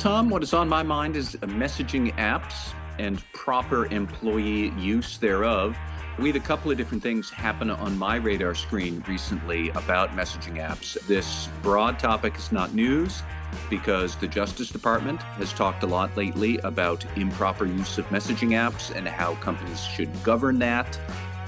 Tom, 0.00 0.30
what 0.30 0.42
is 0.42 0.54
on 0.54 0.66
my 0.66 0.82
mind 0.82 1.14
is 1.14 1.36
messaging 1.42 2.10
apps 2.16 2.72
and 2.98 3.22
proper 3.34 3.84
employee 3.92 4.70
use 4.78 5.18
thereof. 5.18 5.76
We 6.18 6.28
had 6.28 6.36
a 6.36 6.40
couple 6.40 6.70
of 6.70 6.78
different 6.78 7.02
things 7.02 7.28
happen 7.28 7.68
on 7.70 7.98
my 7.98 8.16
radar 8.16 8.54
screen 8.54 9.04
recently 9.06 9.68
about 9.68 10.16
messaging 10.16 10.56
apps. 10.56 10.94
This 11.06 11.50
broad 11.60 11.98
topic 11.98 12.34
is 12.38 12.50
not 12.50 12.72
news 12.72 13.22
because 13.68 14.16
the 14.16 14.26
Justice 14.26 14.70
Department 14.70 15.20
has 15.20 15.52
talked 15.52 15.82
a 15.82 15.86
lot 15.86 16.16
lately 16.16 16.56
about 16.64 17.04
improper 17.18 17.66
use 17.66 17.98
of 17.98 18.06
messaging 18.06 18.52
apps 18.52 18.96
and 18.96 19.06
how 19.06 19.34
companies 19.34 19.84
should 19.84 20.10
govern 20.22 20.58
that. 20.60 20.98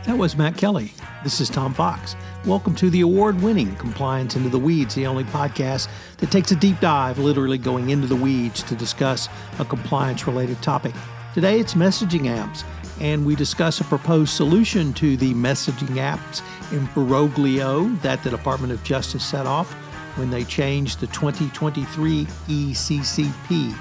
That 0.06 0.18
was 0.18 0.36
Matt 0.36 0.56
Kelly. 0.56 0.92
This 1.22 1.40
is 1.40 1.48
Tom 1.48 1.72
Fox. 1.72 2.16
Welcome 2.44 2.74
to 2.74 2.90
the 2.90 3.02
award 3.02 3.40
winning 3.40 3.76
Compliance 3.76 4.34
Into 4.34 4.48
the 4.48 4.58
Weeds, 4.58 4.96
the 4.96 5.06
only 5.06 5.22
podcast 5.22 5.86
that 6.16 6.32
takes 6.32 6.50
a 6.50 6.56
deep 6.56 6.80
dive, 6.80 7.20
literally 7.20 7.56
going 7.56 7.90
into 7.90 8.08
the 8.08 8.16
weeds 8.16 8.64
to 8.64 8.74
discuss 8.74 9.28
a 9.60 9.64
compliance 9.64 10.26
related 10.26 10.60
topic. 10.60 10.92
Today 11.34 11.60
it's 11.60 11.74
messaging 11.74 12.22
apps, 12.22 12.64
and 13.00 13.24
we 13.24 13.36
discuss 13.36 13.80
a 13.80 13.84
proposed 13.84 14.34
solution 14.34 14.92
to 14.94 15.16
the 15.16 15.34
messaging 15.34 15.94
apps 15.96 16.42
in 16.72 16.78
imbroglio 16.78 17.84
that 18.02 18.24
the 18.24 18.30
Department 18.30 18.72
of 18.72 18.82
Justice 18.82 19.24
set 19.24 19.46
off 19.46 19.72
when 20.18 20.30
they 20.30 20.42
changed 20.42 20.98
the 20.98 21.06
2023 21.06 22.24
ECCP. 22.48 23.78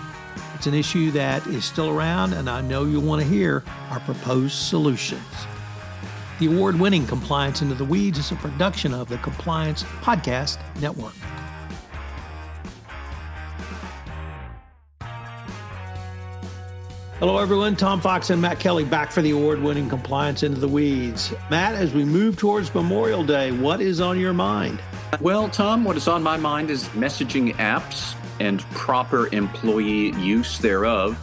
It's 0.53 0.67
an 0.67 0.75
issue 0.75 1.09
that 1.11 1.47
is 1.47 1.65
still 1.65 1.89
around, 1.89 2.33
and 2.33 2.47
I 2.47 2.61
know 2.61 2.85
you'll 2.85 3.01
want 3.01 3.23
to 3.23 3.27
hear 3.27 3.63
our 3.89 3.99
proposed 4.01 4.53
solutions. 4.53 5.25
The 6.41 6.47
award 6.47 6.79
winning 6.79 7.05
Compliance 7.05 7.61
Into 7.61 7.75
the 7.75 7.85
Weeds 7.85 8.17
is 8.17 8.31
a 8.31 8.35
production 8.35 8.95
of 8.95 9.09
the 9.09 9.19
Compliance 9.19 9.83
Podcast 10.01 10.57
Network. 10.81 11.13
Hello, 17.19 17.37
everyone. 17.37 17.75
Tom 17.75 18.01
Fox 18.01 18.31
and 18.31 18.41
Matt 18.41 18.59
Kelly 18.59 18.85
back 18.85 19.11
for 19.11 19.21
the 19.21 19.29
award 19.29 19.61
winning 19.61 19.87
Compliance 19.87 20.41
Into 20.41 20.59
the 20.59 20.67
Weeds. 20.67 21.31
Matt, 21.51 21.75
as 21.75 21.93
we 21.93 22.03
move 22.03 22.37
towards 22.37 22.73
Memorial 22.73 23.23
Day, 23.23 23.51
what 23.51 23.79
is 23.79 24.01
on 24.01 24.19
your 24.19 24.33
mind? 24.33 24.81
Well, 25.19 25.47
Tom, 25.47 25.83
what 25.83 25.95
is 25.95 26.07
on 26.07 26.23
my 26.23 26.37
mind 26.37 26.71
is 26.71 26.85
messaging 26.85 27.53
apps 27.57 28.15
and 28.39 28.61
proper 28.71 29.31
employee 29.31 30.13
use 30.13 30.57
thereof. 30.57 31.19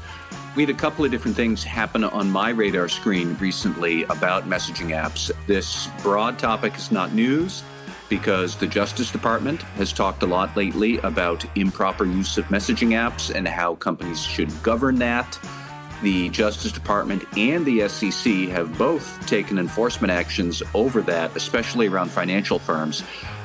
We 0.57 0.63
had 0.63 0.71
a 0.71 0.79
couple 0.79 1.05
of 1.05 1.11
different 1.11 1.37
things 1.37 1.63
happen 1.63 2.03
on 2.03 2.31
my 2.31 2.51
radar 2.51 2.89
screen 2.89 3.37
recently 3.39 4.05
about 4.05 4.49
messaging 4.49 4.89
apps. 4.89 5.31
This 5.47 5.89
broad 6.03 6.39
topic 6.39 6.77
is 6.77 6.91
not 6.91 7.13
news 7.13 7.63
because 8.09 8.57
the 8.57 8.67
Justice 8.67 9.13
Department 9.13 9.63
has 9.77 9.93
talked 9.93 10.23
a 10.23 10.27
lot 10.27 10.57
lately 10.57 10.99
about 10.99 11.45
improper 11.57 12.05
use 12.05 12.39
of 12.39 12.47
messaging 12.47 12.89
apps 12.89 13.33
and 13.33 13.47
how 13.47 13.75
companies 13.77 14.23
should 14.23 14.51
govern 14.63 14.97
that. 14.97 15.39
The 16.03 16.29
Justice 16.31 16.73
Department 16.73 17.25
and 17.37 17.67
the 17.67 17.89
SEC 17.89 18.33
have 18.49 18.77
both 18.79 19.27
taken 19.27 19.59
enforcement 19.59 20.11
actions 20.11 20.63
over 20.75 21.03
that, 21.03 21.37
especially 21.37 21.89
around 21.89 22.11
financial 22.11 22.59
firms. 22.59 23.03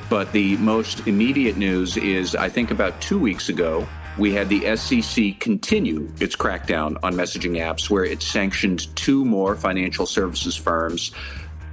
But 0.08 0.32
the 0.32 0.56
most 0.58 1.06
immediate 1.06 1.56
news 1.56 1.96
is 1.96 2.34
I 2.34 2.48
think 2.48 2.70
about 2.70 3.00
two 3.00 3.18
weeks 3.18 3.48
ago, 3.48 3.86
we 4.18 4.32
had 4.32 4.48
the 4.48 4.76
SEC 4.76 5.38
continue 5.40 6.12
its 6.20 6.36
crackdown 6.36 6.96
on 7.02 7.14
messaging 7.14 7.58
apps, 7.58 7.90
where 7.90 8.04
it 8.04 8.22
sanctioned 8.22 8.94
two 8.96 9.24
more 9.24 9.56
financial 9.56 10.06
services 10.06 10.56
firms 10.56 11.12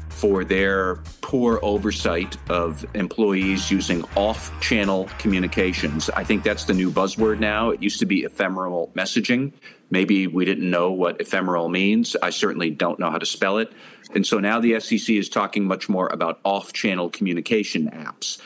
for 0.10 0.44
their 0.44 0.98
poor 1.22 1.60
oversight 1.64 2.38
of 2.50 2.86
employees 2.94 3.72
using 3.72 4.04
off 4.16 4.52
channel 4.62 5.10
communications. 5.18 6.12
I 6.12 6.24
think 6.24 6.44
that's 6.44 6.66
the 6.66 6.76
new 6.76 6.92
buzzword 6.92 7.40
now. 7.40 7.72
It 7.72 7.82
used 7.82 8.00
to 8.00 8.06
be 8.06 8.24
ephemeral 8.24 8.92
messaging. 8.96 9.54
Maybe 9.90 10.28
we 10.28 10.46
didn't 10.46 10.70
know 10.70 10.92
what 10.92 11.20
ephemeral 11.20 11.70
means. 11.70 12.16
I 12.22 12.30
certainly 12.30 12.70
don't 12.70 13.00
know 13.00 13.10
how 13.10 13.18
to 13.18 13.26
spell 13.26 13.58
it. 13.58 13.74
And 14.14 14.26
so 14.26 14.40
now 14.40 14.60
the 14.60 14.80
SEC 14.80 15.10
is 15.10 15.28
talking 15.28 15.66
much 15.66 15.90
more 15.90 16.08
about 16.08 16.40
off 16.44 16.72
channel 16.72 17.10
communication 17.10 17.90
apps. 17.90 18.40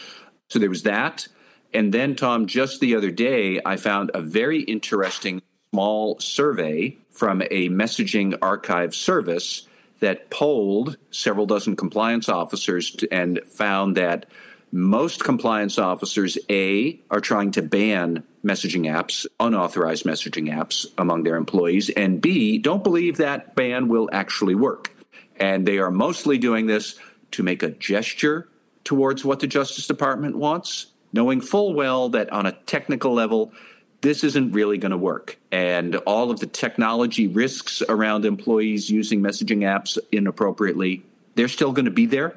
So 0.50 0.59
there 0.59 0.70
was 0.70 0.84
that. 0.84 1.28
And 1.75 1.94
then, 1.94 2.16
Tom, 2.16 2.46
just 2.46 2.80
the 2.80 2.96
other 2.96 3.12
day, 3.12 3.59
I 3.66 3.75
found 3.75 4.09
a 4.13 4.22
very 4.22 4.62
interesting 4.62 5.41
small 5.74 6.18
survey 6.22 6.97
from 7.12 7.41
a 7.41 7.68
messaging 7.68 8.38
archive 8.41 8.96
service 8.96 9.68
that 10.00 10.30
polled 10.30 10.96
several 11.12 11.46
dozen 11.46 11.75
compliance 11.75 12.30
officers 12.30 12.96
and 13.12 13.41
found 13.46 13.97
that 13.97 14.28
most 14.72 15.25
compliance 15.25 15.78
officers, 15.78 16.38
A, 16.50 17.02
are 17.12 17.19
trying 17.19 17.52
to 17.52 17.62
ban 17.62 18.24
messaging 18.41 18.90
apps, 18.90 19.25
unauthorized 19.41 20.06
messaging 20.06 20.50
apps 20.53 20.85
among 20.97 21.24
their 21.24 21.35
employees, 21.35 21.90
and 21.90 22.22
B, 22.22 22.58
don't 22.58 22.85
believe 22.85 23.18
that 23.18 23.53
ban 23.53 23.90
will 23.90 24.09
actually 24.14 24.56
work. 24.56 24.96
And 25.41 25.66
they 25.66 25.80
are 25.80 25.91
mostly 25.91 26.38
doing 26.38 26.68
this 26.68 26.96
to 27.31 27.44
make 27.44 27.64
a 27.64 27.72
gesture 27.72 28.47
towards 28.85 29.25
what 29.25 29.41
the 29.41 29.47
Justice 29.47 29.88
Department 29.88 30.38
wants 30.38 30.88
knowing 31.16 31.40
full 31.40 31.74
well 31.74 32.09
that 32.09 32.30
on 32.31 32.46
a 32.46 32.52
technical 32.52 33.14
level, 33.14 33.53
this 34.02 34.24
isn't 34.24 34.52
really 34.52 34.78
going 34.78 34.92
to 34.92 34.98
work. 34.98 35.40
And 35.50 35.96
all 35.96 36.30
of 36.30 36.42
the 36.42 36.46
technology 36.46 37.28
risks 37.28 37.81
around 37.88 38.26
employees 38.26 38.90
using 38.90 39.22
messaging 39.22 39.59
apps 39.59 39.98
inappropriately, 40.12 41.03
they're 41.36 41.48
still 41.48 41.72
going 41.72 41.86
to 41.86 41.92
be 41.92 42.06
there 42.06 42.36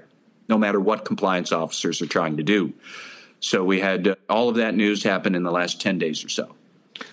no 0.48 0.56
matter 0.56 0.80
what 0.80 1.04
compliance 1.04 1.52
officers 1.52 2.00
are 2.00 2.06
trying 2.06 2.38
to 2.38 2.42
do. 2.42 2.72
So 3.40 3.64
we 3.64 3.80
had 3.80 4.08
uh, 4.08 4.14
all 4.30 4.48
of 4.48 4.54
that 4.54 4.74
news 4.74 5.02
happen 5.02 5.34
in 5.34 5.42
the 5.42 5.50
last 5.50 5.80
10 5.80 5.98
days 5.98 6.24
or 6.24 6.28
so. 6.28 6.54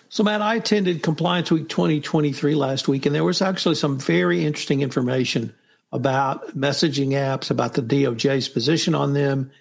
So, 0.09 0.24
Matt, 0.24 0.42
I 0.42 0.56
attended 0.56 1.03
Compliance 1.03 1.52
Week 1.52 1.68
2023 1.68 2.56
last 2.56 2.88
week, 2.88 3.06
and 3.06 3.14
there 3.14 3.24
was 3.24 3.42
actually 3.42 3.76
some 3.76 4.00
very 4.00 4.46
interesting 4.46 4.82
information 4.82 5.53
about 5.92 6.58
messaging 6.58 7.09
apps, 7.09 7.52
about 7.52 7.74
the 7.74 7.82
DOJ's 7.82 8.47
position 8.47 8.96
on 8.96 9.14
them, 9.14 9.52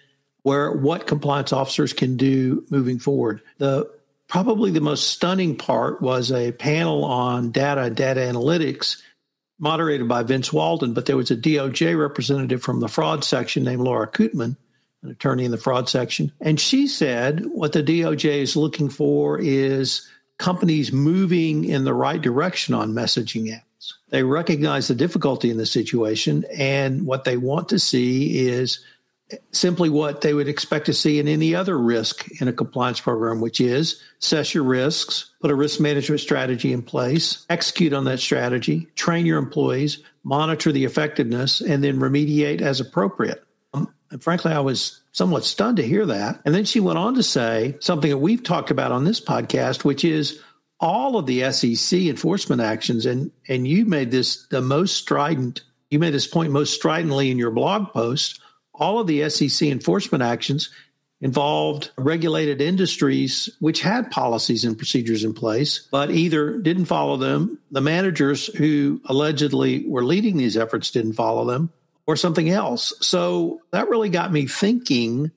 where 0.45 0.71
what 0.71 1.07
compliance 1.07 1.51
officers 1.51 1.91
can 1.91 2.17
do 2.17 2.63
moving 2.69 2.99
forward. 2.99 3.41
The 3.57 3.89
probably 4.27 4.69
the 4.69 4.79
most 4.79 5.07
stunning 5.07 5.57
part 5.57 6.03
was 6.03 6.31
a 6.31 6.51
panel 6.51 7.03
on 7.03 7.49
data 7.49 7.89
data 7.89 8.19
analytics 8.19 9.01
moderated 9.57 10.07
by 10.07 10.21
Vince 10.21 10.53
Walden, 10.53 10.93
but 10.93 11.07
there 11.07 11.17
was 11.17 11.31
a 11.31 11.35
DOJ 11.35 11.99
representative 11.99 12.61
from 12.61 12.79
the 12.79 12.87
fraud 12.87 13.23
section 13.23 13.63
named 13.63 13.81
Laura 13.81 14.07
Kootman, 14.07 14.55
an 15.01 15.09
attorney 15.09 15.45
in 15.45 15.51
the 15.51 15.57
fraud 15.57 15.89
section. 15.89 16.31
And 16.39 16.59
she 16.59 16.85
said 16.85 17.43
what 17.47 17.73
the 17.73 17.81
DOJ 17.81 18.41
is 18.41 18.55
looking 18.55 18.89
for 18.89 19.39
is 19.39 20.07
companies 20.37 20.91
moving 20.91 21.65
in 21.65 21.85
the 21.85 21.93
right 21.95 22.21
direction 22.21 22.75
on 22.75 22.93
messaging 22.93 23.47
apps. 23.47 23.93
They 24.09 24.21
recognize 24.21 24.89
the 24.89 24.95
difficulty 24.95 25.49
in 25.49 25.57
the 25.57 25.65
situation, 25.65 26.45
and 26.55 27.07
what 27.07 27.23
they 27.23 27.37
want 27.37 27.69
to 27.69 27.79
see 27.79 28.47
is 28.47 28.85
simply 29.51 29.89
what 29.89 30.21
they 30.21 30.33
would 30.33 30.47
expect 30.47 30.85
to 30.85 30.93
see 30.93 31.19
in 31.19 31.27
any 31.27 31.55
other 31.55 31.77
risk 31.77 32.29
in 32.39 32.47
a 32.47 32.53
compliance 32.53 32.99
program, 32.99 33.41
which 33.41 33.59
is 33.59 34.01
assess 34.21 34.53
your 34.53 34.63
risks, 34.63 35.31
put 35.41 35.51
a 35.51 35.55
risk 35.55 35.79
management 35.79 36.21
strategy 36.21 36.71
in 36.71 36.81
place, 36.81 37.45
execute 37.49 37.93
on 37.93 38.05
that 38.05 38.19
strategy, 38.19 38.87
train 38.95 39.25
your 39.25 39.39
employees, 39.39 39.99
monitor 40.23 40.71
the 40.71 40.85
effectiveness, 40.85 41.61
and 41.61 41.83
then 41.83 41.99
remediate 41.99 42.61
as 42.61 42.79
appropriate. 42.79 43.43
Um, 43.73 43.91
and 44.11 44.21
frankly, 44.21 44.51
I 44.51 44.59
was 44.59 45.01
somewhat 45.11 45.43
stunned 45.43 45.77
to 45.77 45.87
hear 45.87 46.05
that. 46.05 46.41
And 46.45 46.53
then 46.53 46.65
she 46.65 46.79
went 46.79 46.99
on 46.99 47.15
to 47.15 47.23
say 47.23 47.77
something 47.79 48.09
that 48.09 48.17
we've 48.17 48.43
talked 48.43 48.71
about 48.71 48.91
on 48.91 49.05
this 49.05 49.21
podcast, 49.21 49.83
which 49.83 50.05
is 50.05 50.39
all 50.79 51.17
of 51.17 51.25
the 51.25 51.51
SEC 51.51 52.01
enforcement 52.01 52.61
actions. 52.61 53.05
And, 53.05 53.31
and 53.47 53.67
you 53.67 53.85
made 53.85 54.11
this 54.11 54.45
the 54.47 54.61
most 54.61 54.97
strident, 54.97 55.63
you 55.89 55.97
made 55.97 56.13
this 56.13 56.27
point 56.27 56.51
most 56.51 56.75
stridently 56.75 57.31
in 57.31 57.39
your 57.39 57.51
blog 57.51 57.91
post 57.91 58.39
all 58.79 58.99
of 58.99 59.07
the 59.07 59.29
SEC 59.29 59.67
enforcement 59.67 60.23
actions 60.23 60.69
involved 61.21 61.91
regulated 61.97 62.61
industries 62.61 63.49
which 63.59 63.81
had 63.81 64.11
policies 64.11 64.65
and 64.65 64.77
procedures 64.77 65.23
in 65.23 65.33
place, 65.33 65.87
but 65.91 66.11
either 66.11 66.57
didn't 66.57 66.85
follow 66.85 67.17
them, 67.17 67.57
the 67.71 67.81
managers 67.81 68.47
who 68.47 69.01
allegedly 69.05 69.87
were 69.87 70.03
leading 70.03 70.37
these 70.37 70.57
efforts 70.57 70.91
didn't 70.91 71.13
follow 71.13 71.45
them, 71.45 71.71
or 72.05 72.15
something 72.15 72.49
else. 72.49 72.93
So 73.01 73.61
that 73.71 73.89
really 73.89 74.09
got 74.09 74.31
me 74.31 74.45
thinking 74.45 75.31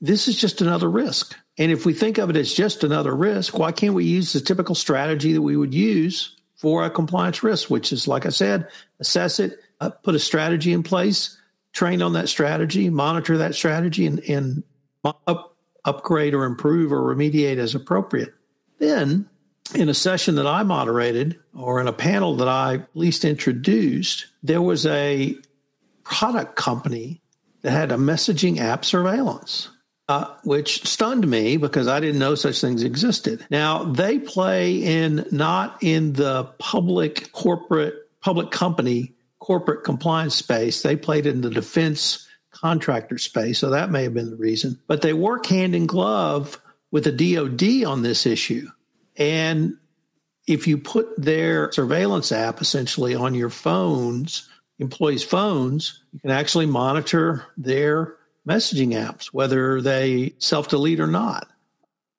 this 0.00 0.28
is 0.28 0.36
just 0.36 0.60
another 0.60 0.90
risk. 0.90 1.36
And 1.58 1.70
if 1.70 1.86
we 1.86 1.94
think 1.94 2.18
of 2.18 2.28
it 2.28 2.36
as 2.36 2.52
just 2.52 2.82
another 2.82 3.14
risk, 3.14 3.56
why 3.58 3.72
can't 3.72 3.94
we 3.94 4.04
use 4.04 4.32
the 4.32 4.40
typical 4.40 4.74
strategy 4.74 5.32
that 5.32 5.42
we 5.42 5.56
would 5.56 5.72
use 5.72 6.36
for 6.56 6.84
a 6.84 6.90
compliance 6.90 7.42
risk, 7.42 7.70
which 7.70 7.92
is, 7.92 8.08
like 8.08 8.26
I 8.26 8.30
said, 8.30 8.68
assess 9.00 9.38
it, 9.38 9.60
uh, 9.80 9.90
put 9.90 10.14
a 10.14 10.18
strategy 10.18 10.72
in 10.72 10.82
place, 10.82 11.38
train 11.72 12.02
on 12.02 12.12
that 12.12 12.28
strategy, 12.28 12.90
monitor 12.90 13.38
that 13.38 13.54
strategy, 13.54 14.06
and, 14.06 14.20
and 14.28 14.62
up, 15.04 15.56
upgrade 15.84 16.34
or 16.34 16.44
improve 16.44 16.92
or 16.92 17.14
remediate 17.14 17.58
as 17.58 17.74
appropriate. 17.74 18.34
Then, 18.78 19.28
in 19.74 19.88
a 19.88 19.94
session 19.94 20.34
that 20.34 20.46
I 20.46 20.62
moderated 20.64 21.38
or 21.54 21.80
in 21.80 21.88
a 21.88 21.92
panel 21.92 22.36
that 22.36 22.48
I 22.48 22.74
at 22.74 22.88
least 22.94 23.24
introduced, 23.24 24.26
there 24.42 24.60
was 24.60 24.84
a 24.86 25.36
product 26.04 26.56
company 26.56 27.22
that 27.62 27.70
had 27.70 27.92
a 27.92 27.96
messaging 27.96 28.58
app 28.58 28.84
surveillance. 28.84 29.70
uh, 30.08 30.26
which 30.44 30.86
stunned 30.86 31.26
me 31.28 31.56
because 31.56 31.88
I 31.88 32.00
didn't 32.00 32.18
know 32.18 32.34
such 32.34 32.60
things 32.60 32.82
existed. 32.82 33.46
Now, 33.50 33.84
they 33.84 34.18
play 34.18 34.76
in 34.76 35.26
not 35.30 35.78
in 35.82 36.12
the 36.14 36.44
public 36.58 37.32
corporate, 37.32 37.94
public 38.20 38.50
company, 38.50 39.14
corporate 39.42 39.82
compliance 39.82 40.36
space. 40.36 40.82
They 40.82 40.94
played 40.94 41.26
in 41.26 41.40
the 41.40 41.50
defense 41.50 42.28
contractor 42.52 43.18
space. 43.18 43.58
So 43.58 43.70
that 43.70 43.90
may 43.90 44.04
have 44.04 44.14
been 44.14 44.30
the 44.30 44.36
reason. 44.36 44.78
But 44.86 45.02
they 45.02 45.12
work 45.12 45.46
hand 45.46 45.74
in 45.74 45.86
glove 45.86 46.60
with 46.92 47.04
the 47.04 47.34
DoD 47.34 47.84
on 47.84 48.02
this 48.02 48.24
issue. 48.24 48.68
And 49.16 49.78
if 50.46 50.68
you 50.68 50.78
put 50.78 51.08
their 51.20 51.72
surveillance 51.72 52.30
app 52.30 52.60
essentially 52.60 53.16
on 53.16 53.34
your 53.34 53.50
phones, 53.50 54.48
employees' 54.78 55.24
phones, 55.24 56.00
you 56.12 56.20
can 56.20 56.30
actually 56.30 56.66
monitor 56.66 57.44
their 57.56 58.14
messaging 58.48 58.90
apps, 58.90 59.26
whether 59.26 59.80
they 59.80 60.34
self 60.38 60.68
delete 60.68 61.00
or 61.00 61.08
not, 61.08 61.48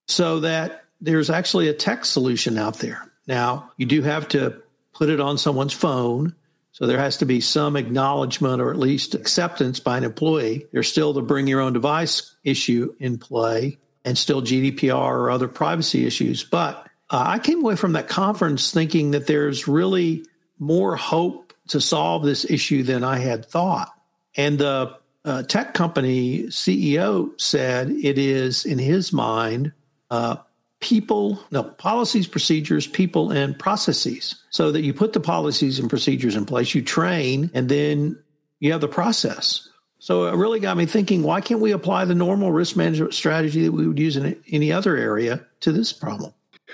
so 0.07 0.41
that 0.41 0.83
there's 0.99 1.29
actually 1.29 1.69
a 1.69 1.73
tech 1.73 2.03
solution 2.03 2.57
out 2.57 2.79
there. 2.79 3.09
Now, 3.27 3.71
you 3.77 3.85
do 3.85 4.01
have 4.01 4.27
to 4.29 4.61
put 4.93 5.09
it 5.09 5.21
on 5.21 5.37
someone's 5.37 5.73
phone. 5.73 6.35
So 6.73 6.87
there 6.87 6.97
has 6.97 7.17
to 7.17 7.25
be 7.25 7.39
some 7.39 7.75
acknowledgement 7.75 8.59
or 8.59 8.71
at 8.71 8.79
least 8.79 9.13
acceptance 9.13 9.79
by 9.79 9.97
an 9.97 10.03
employee. 10.03 10.65
There's 10.71 10.89
still 10.89 11.13
the 11.13 11.21
bring 11.21 11.45
your 11.45 11.61
own 11.61 11.73
device 11.73 12.35
issue 12.43 12.95
in 12.99 13.19
play 13.19 13.77
and 14.03 14.17
still 14.17 14.41
GDPR 14.41 14.95
or 14.95 15.29
other 15.29 15.47
privacy 15.47 16.05
issues. 16.05 16.43
But 16.43 16.87
uh, 17.11 17.23
I 17.27 17.37
came 17.37 17.61
away 17.61 17.75
from 17.75 17.93
that 17.93 18.09
conference 18.09 18.71
thinking 18.71 19.11
that 19.11 19.27
there's 19.27 19.67
really 19.67 20.25
more 20.57 20.95
hope 20.95 21.53
to 21.67 21.79
solve 21.79 22.23
this 22.23 22.43
issue 22.49 22.81
than 22.81 23.03
I 23.03 23.19
had 23.19 23.45
thought. 23.45 23.93
And 24.35 24.57
the 24.57 24.97
uh, 25.23 25.43
tech 25.43 25.75
company 25.75 26.45
CEO 26.45 27.39
said 27.39 27.91
it 27.91 28.17
is, 28.17 28.65
in 28.65 28.79
his 28.79 29.13
mind, 29.13 29.73
uh, 30.09 30.37
people, 30.83 31.39
no, 31.49 31.63
policies, 31.63 32.27
procedures, 32.27 32.85
people, 32.85 33.31
and 33.31 33.57
processes. 33.57 34.35
So 34.49 34.71
that 34.73 34.81
you 34.81 34.93
put 34.93 35.13
the 35.13 35.21
policies 35.21 35.79
and 35.79 35.89
procedures 35.89 36.35
in 36.35 36.45
place, 36.45 36.75
you 36.75 36.81
train, 36.81 37.49
and 37.53 37.69
then 37.69 38.21
you 38.59 38.73
have 38.73 38.81
the 38.81 38.89
process. 38.89 39.69
So 39.99 40.27
it 40.27 40.35
really 40.35 40.59
got 40.59 40.75
me 40.75 40.85
thinking 40.85 41.23
why 41.23 41.39
can't 41.39 41.61
we 41.61 41.71
apply 41.71 42.03
the 42.03 42.13
normal 42.13 42.51
risk 42.51 42.75
management 42.75 43.13
strategy 43.13 43.63
that 43.63 43.71
we 43.71 43.87
would 43.87 43.97
use 43.97 44.17
in 44.17 44.37
any 44.51 44.73
other 44.73 44.97
area 44.97 45.45
to 45.61 45.71
this 45.71 45.93
problem? 45.93 46.33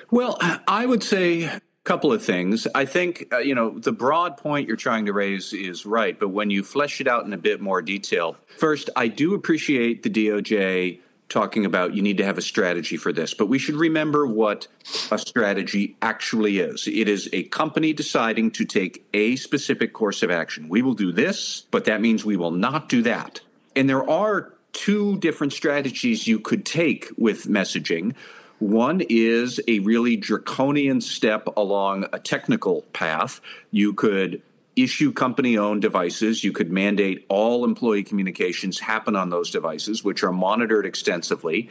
Well, 0.09 0.39
I 0.67 0.87
would 0.87 1.03
say 1.03 1.43
a 1.43 1.61
couple 1.83 2.11
of 2.11 2.23
things. 2.23 2.67
I 2.73 2.85
think, 2.85 3.27
uh, 3.31 3.37
you 3.37 3.53
know, 3.53 3.77
the 3.77 3.91
broad 3.91 4.37
point 4.37 4.67
you're 4.67 4.75
trying 4.75 5.05
to 5.05 5.13
raise 5.13 5.53
is 5.53 5.85
right, 5.85 6.19
but 6.19 6.29
when 6.29 6.49
you 6.49 6.63
flesh 6.63 6.99
it 6.99 7.07
out 7.07 7.25
in 7.25 7.33
a 7.33 7.37
bit 7.37 7.61
more 7.61 7.83
detail, 7.83 8.37
first, 8.57 8.89
I 8.95 9.07
do 9.07 9.35
appreciate 9.35 10.01
the 10.01 10.09
DOJ 10.09 10.99
talking 11.29 11.65
about 11.65 11.93
you 11.93 12.01
need 12.01 12.17
to 12.17 12.25
have 12.25 12.37
a 12.37 12.41
strategy 12.41 12.97
for 12.97 13.13
this, 13.13 13.33
but 13.33 13.47
we 13.47 13.59
should 13.59 13.75
remember 13.75 14.25
what 14.25 14.67
a 15.11 15.17
strategy 15.17 15.95
actually 16.01 16.59
is. 16.59 16.87
It 16.87 17.07
is 17.07 17.29
a 17.31 17.43
company 17.43 17.93
deciding 17.93 18.51
to 18.51 18.65
take 18.65 19.05
a 19.13 19.35
specific 19.35 19.93
course 19.93 20.23
of 20.23 20.31
action. 20.31 20.67
We 20.67 20.81
will 20.81 20.95
do 20.95 21.11
this, 21.11 21.65
but 21.71 21.85
that 21.85 22.01
means 22.01 22.25
we 22.25 22.37
will 22.37 22.51
not 22.51 22.89
do 22.89 23.03
that. 23.03 23.41
And 23.75 23.87
there 23.87 24.07
are 24.09 24.53
two 24.73 25.17
different 25.19 25.53
strategies 25.53 26.27
you 26.27 26.39
could 26.39 26.65
take 26.65 27.09
with 27.17 27.45
messaging. 27.45 28.15
One 28.59 29.01
is 29.09 29.61
a 29.67 29.79
really 29.79 30.17
draconian 30.17 30.99
step 30.99 31.47
along 31.55 32.07
a 32.11 32.19
technical 32.19 32.81
path. 32.93 33.39
You 33.71 33.93
could 33.93 34.41
issue 34.83 35.11
company 35.11 35.57
owned 35.57 35.81
devices. 35.81 36.43
You 36.43 36.51
could 36.51 36.71
mandate 36.71 37.25
all 37.29 37.65
employee 37.65 38.03
communications 38.03 38.79
happen 38.79 39.15
on 39.15 39.29
those 39.29 39.49
devices, 39.49 40.03
which 40.03 40.23
are 40.23 40.31
monitored 40.31 40.85
extensively. 40.85 41.69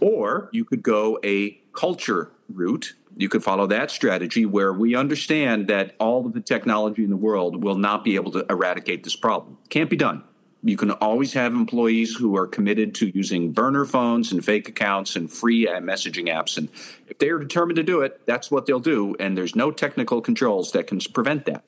Or 0.00 0.48
you 0.52 0.64
could 0.64 0.82
go 0.82 1.18
a 1.24 1.60
culture 1.72 2.30
route. 2.48 2.94
You 3.16 3.28
could 3.28 3.42
follow 3.42 3.66
that 3.66 3.90
strategy 3.90 4.46
where 4.46 4.72
we 4.72 4.94
understand 4.94 5.68
that 5.68 5.96
all 5.98 6.26
of 6.26 6.32
the 6.32 6.40
technology 6.40 7.02
in 7.02 7.10
the 7.10 7.16
world 7.16 7.62
will 7.62 7.76
not 7.76 8.04
be 8.04 8.14
able 8.14 8.30
to 8.32 8.46
eradicate 8.48 9.02
this 9.04 9.16
problem. 9.16 9.58
Can't 9.70 9.90
be 9.90 9.96
done. 9.96 10.22
You 10.68 10.76
can 10.76 10.90
always 10.90 11.32
have 11.32 11.54
employees 11.54 12.14
who 12.14 12.36
are 12.36 12.46
committed 12.46 12.94
to 12.96 13.08
using 13.08 13.52
burner 13.52 13.86
phones 13.86 14.32
and 14.32 14.44
fake 14.44 14.68
accounts 14.68 15.16
and 15.16 15.32
free 15.32 15.66
uh, 15.66 15.80
messaging 15.80 16.28
apps. 16.28 16.58
And 16.58 16.68
if 17.08 17.18
they 17.18 17.30
are 17.30 17.38
determined 17.38 17.76
to 17.76 17.82
do 17.82 18.02
it, 18.02 18.20
that's 18.26 18.50
what 18.50 18.66
they'll 18.66 18.78
do. 18.78 19.16
And 19.18 19.36
there's 19.36 19.56
no 19.56 19.70
technical 19.70 20.20
controls 20.20 20.72
that 20.72 20.86
can 20.86 21.00
prevent 21.00 21.46
that. 21.46 21.64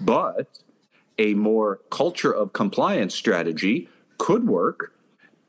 But 0.00 0.60
a 1.18 1.34
more 1.34 1.80
culture 1.90 2.32
of 2.32 2.54
compliance 2.54 3.14
strategy 3.14 3.88
could 4.16 4.46
work, 4.46 4.94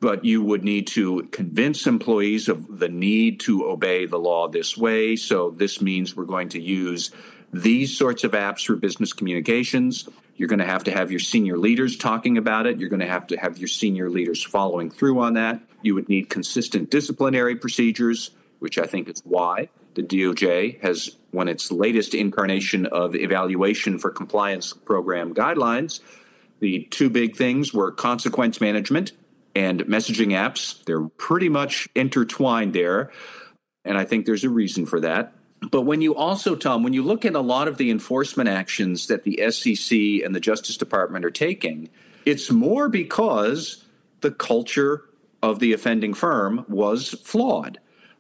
but 0.02 0.26
you 0.26 0.44
would 0.44 0.66
need 0.66 0.88
to 0.88 1.24
convince 1.32 1.88
employees 1.88 2.50
of 2.50 2.80
the 2.80 2.90
need 2.90 3.40
to 3.42 3.66
obey 3.66 4.08
the 4.08 4.20
law 4.20 4.50
this 4.50 4.76
way. 4.78 5.16
So 5.16 5.52
this 5.52 5.80
means 5.80 6.18
we're 6.18 6.26
going 6.26 6.50
to 6.50 6.62
use 6.62 7.12
these 7.54 7.98
sorts 7.98 8.26
of 8.26 8.32
apps 8.32 8.66
for 8.66 8.76
business 8.76 9.14
communications. 9.14 10.10
You're 10.40 10.48
going 10.48 10.60
to 10.60 10.66
have 10.66 10.86
to 10.86 10.92
have 10.92 11.12
your 11.12 11.20
senior 11.20 11.58
leaders 11.58 11.98
talking 11.98 12.38
about 12.38 12.66
it. 12.66 12.80
You're 12.80 12.88
going 12.88 13.02
to 13.02 13.08
have 13.08 13.28
to 13.28 13.36
have 13.36 13.58
your 13.58 13.68
senior 13.68 14.10
leaders 14.10 14.42
following 14.42 14.90
through 14.90 15.20
on 15.20 15.34
that. 15.34 15.60
You 15.82 15.96
would 15.96 16.08
need 16.08 16.30
consistent 16.30 16.90
disciplinary 16.90 17.58
procedures, 17.58 18.32
which 18.60 18.78
I 18.78 18.86
think 18.86 19.10
is 19.10 19.22
why 19.26 19.68
the 19.96 20.02
DOJ 20.02 20.80
has, 20.82 21.18
when 21.32 21.50
its 21.50 21.74
latest 21.74 22.14
incarnation 22.14 22.86
of 22.86 23.16
evaluation 23.16 24.00
for 24.00 24.12
compliance 24.12 24.72
program 24.72 25.34
guidelines, 25.34 26.00
the 26.62 26.88
two 26.90 27.10
big 27.10 27.36
things 27.36 27.74
were 27.74 27.92
consequence 27.92 28.62
management 28.62 29.12
and 29.56 29.82
messaging 29.88 30.30
apps. 30.30 30.82
They're 30.86 31.02
pretty 31.02 31.50
much 31.50 31.90
intertwined 31.96 32.72
there. 32.72 33.12
And 33.84 33.98
I 33.98 34.06
think 34.06 34.26
there's 34.26 34.46
a 34.46 34.50
reason 34.50 34.86
for 34.86 35.02
that. 35.02 35.34
But 35.72 35.82
when 35.82 36.02
you 36.02 36.16
also, 36.16 36.56
Tom, 36.56 36.84
when 36.84 36.94
you 36.94 37.04
look 37.04 37.26
at 37.26 37.36
a 37.36 37.42
lot 37.42 37.68
of 37.68 37.78
the 37.78 37.92
enforcement 37.92 38.48
actions 38.48 39.08
that 39.08 39.24
the 39.24 39.52
SEC 39.52 39.98
and 40.26 40.34
the 40.34 40.40
Justice 40.40 40.78
Department 40.78 41.26
are 41.26 41.32
taking, 41.32 41.90
it's 42.26 42.50
more 42.50 42.88
because 42.88 43.84
the 44.22 44.32
culture 44.32 45.04
of 45.42 45.60
the 45.60 45.74
offending 45.74 46.14
firm 46.14 46.66
was 46.70 47.10
flawed. 47.24 47.80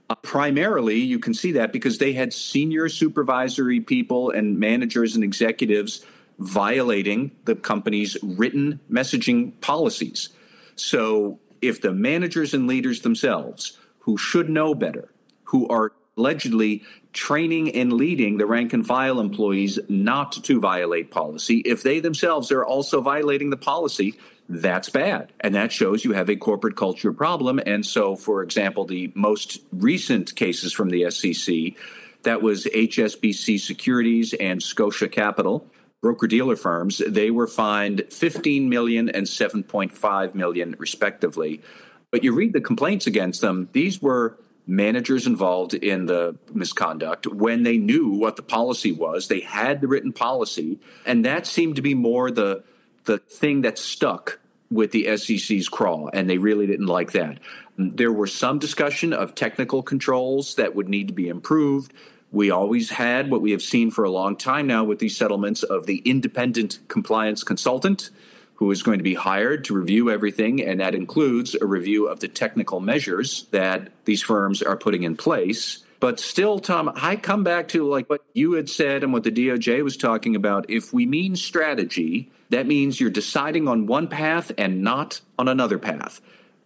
Uh, 0.09 0.15
primarily, 0.15 0.99
you 0.99 1.19
can 1.19 1.33
see 1.33 1.51
that 1.53 1.71
because 1.71 1.97
they 1.97 2.13
had 2.13 2.33
senior 2.33 2.89
supervisory 2.89 3.79
people 3.79 4.31
and 4.31 4.59
managers 4.59 5.15
and 5.15 5.23
executives 5.23 6.05
violating 6.39 7.31
the 7.45 7.55
company's 7.55 8.17
written 8.23 8.79
messaging 8.91 9.59
policies. 9.61 10.29
So, 10.75 11.39
if 11.61 11.81
the 11.81 11.91
managers 11.91 12.53
and 12.53 12.67
leaders 12.67 13.01
themselves, 13.01 13.77
who 13.99 14.17
should 14.17 14.49
know 14.49 14.73
better, 14.73 15.11
who 15.43 15.67
are 15.67 15.91
allegedly 16.19 16.83
training 17.13 17.75
and 17.75 17.93
leading 17.93 18.37
the 18.37 18.45
rank 18.45 18.73
and 18.73 18.85
file 18.85 19.19
employees 19.19 19.79
not 19.87 20.31
to 20.31 20.59
violate 20.59 21.09
policy. 21.09 21.57
If 21.59 21.81
they 21.81 21.99
themselves 21.99 22.51
are 22.51 22.63
also 22.63 23.01
violating 23.01 23.49
the 23.49 23.57
policy, 23.57 24.15
that's 24.47 24.89
bad. 24.89 25.31
And 25.39 25.55
that 25.55 25.71
shows 25.71 26.03
you 26.03 26.11
have 26.13 26.29
a 26.29 26.35
corporate 26.35 26.75
culture 26.75 27.13
problem. 27.13 27.59
And 27.65 27.85
so, 27.85 28.15
for 28.15 28.43
example, 28.43 28.85
the 28.85 29.11
most 29.15 29.59
recent 29.71 30.35
cases 30.35 30.73
from 30.73 30.89
the 30.89 31.09
SEC 31.09 31.75
that 32.23 32.41
was 32.41 32.65
HSBC 32.65 33.59
Securities 33.59 34.33
and 34.33 34.61
Scotia 34.61 35.07
Capital 35.07 35.65
broker 36.01 36.27
dealer 36.27 36.55
firms 36.55 37.01
they 37.05 37.29
were 37.29 37.47
fined 37.47 38.03
15 38.09 38.69
million 38.69 39.09
and 39.09 39.25
7.5 39.25 40.33
million 40.33 40.75
respectively 40.79 41.61
but 42.09 42.23
you 42.23 42.33
read 42.33 42.53
the 42.53 42.61
complaints 42.61 43.05
against 43.05 43.41
them 43.41 43.67
these 43.73 44.01
were 44.01 44.37
managers 44.69 45.25
involved 45.25 45.73
in 45.73 46.05
the 46.05 46.37
misconduct. 46.53 47.25
When 47.25 47.63
they 47.63 47.77
knew 47.77 48.09
what 48.09 48.35
the 48.35 48.43
policy 48.43 48.91
was 48.91 49.27
they 49.27 49.39
had 49.39 49.81
the 49.81 49.87
written 49.87 50.13
policy 50.13 50.79
and 51.05 51.25
that 51.25 51.47
seemed 51.47 51.75
to 51.77 51.81
be 51.81 51.95
more 51.95 52.29
the 52.29 52.63
the 53.05 53.17
thing 53.17 53.61
that 53.61 53.79
stuck 53.79 54.39
with 54.69 54.91
the 54.91 55.17
SEC's 55.17 55.67
crawl 55.67 56.11
and 56.13 56.29
they 56.29 56.37
really 56.37 56.67
didn't 56.67 56.85
like 56.85 57.13
that. 57.13 57.39
There 57.77 58.11
were 58.11 58.27
some 58.27 58.59
discussion 58.59 59.11
of 59.11 59.33
technical 59.33 59.81
controls 59.81 60.55
that 60.55 60.75
would 60.75 60.87
need 60.87 61.07
to 61.07 61.13
be 61.13 61.27
improved. 61.27 61.91
We 62.31 62.51
always 62.51 62.91
had 62.91 63.31
what 63.31 63.41
we 63.41 63.51
have 63.51 63.63
seen 63.63 63.89
for 63.89 64.03
a 64.03 64.11
long 64.11 64.35
time 64.35 64.67
now 64.67 64.83
with 64.83 64.99
these 64.99 65.17
settlements 65.17 65.63
of 65.63 65.87
the 65.87 65.97
independent 66.05 66.79
compliance 66.87 67.43
consultant 67.43 68.11
who 68.59 68.71
is 68.71 68.83
going 68.83 68.97
to 68.97 69.03
be 69.03 69.13
hired 69.13 69.63
to 69.63 69.73
review 69.73 70.11
everything, 70.11 70.61
and 70.61 70.81
that 70.81 70.93
includes 70.93 71.55
a 71.55 71.65
review 71.65 72.09
of 72.09 72.19
the 72.19 72.27
technical 72.27 72.81
measures 72.81 73.45
that 73.51 73.89
these 74.03 74.21
firms 74.21 74.61
are 74.61 74.75
putting 74.75 75.03
in 75.03 75.15
place. 75.15 75.85
But 76.01 76.19
still, 76.19 76.59
Tom, 76.59 76.91
I 76.93 77.15
come 77.15 77.45
back 77.45 77.69
to 77.69 77.87
like 77.87 78.09
what 78.09 78.21
you 78.33 78.53
had 78.53 78.69
said 78.69 79.01
and 79.01 79.13
what 79.13 79.23
the 79.23 79.31
DOJ 79.31 79.81
was 79.81 79.95
talking 79.95 80.35
about. 80.35 80.69
If 80.69 80.91
we 80.91 81.05
mean 81.05 81.37
strategy, 81.37 82.33
that 82.49 82.67
means 82.67 82.99
you're 82.99 83.09
deciding 83.09 83.69
on 83.69 83.87
one 83.87 84.09
path 84.09 84.51
and 84.57 84.81
not 84.81 85.21
on 85.37 85.47
another 85.47 85.79
path. 85.79 86.19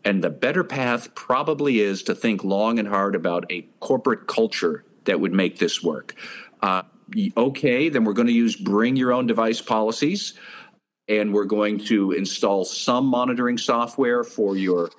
And 0.04 0.24
the 0.24 0.32
better 0.32 0.64
path 0.64 1.14
probably 1.14 1.80
is 1.80 2.02
to 2.04 2.16
think 2.16 2.44
long 2.44 2.80
and 2.80 2.88
hard 2.88 3.14
about 3.14 3.52
a 3.52 3.68
corporate 3.80 4.26
culture 4.26 4.84
that 5.04 5.20
would 5.20 5.32
make 5.32 5.60
this 5.60 5.84
work. 5.84 6.16
Uh, 6.60 6.82
okay, 7.38 7.90
then 7.90 8.04
we're 8.04 8.14
going 8.14 8.28
to 8.28 8.34
use 8.34 8.56
bring 8.56 8.96
your 8.96 9.14
own 9.14 9.28
device 9.28 9.62
policies 9.62 10.34
and 11.08 11.34
we're 11.34 11.46
going 11.46 11.80
to 11.80 12.12
install 12.12 12.66
some 12.66 13.06
monitoring 13.06 13.58
software 13.58 14.24
for 14.24 14.56
your 14.56 14.90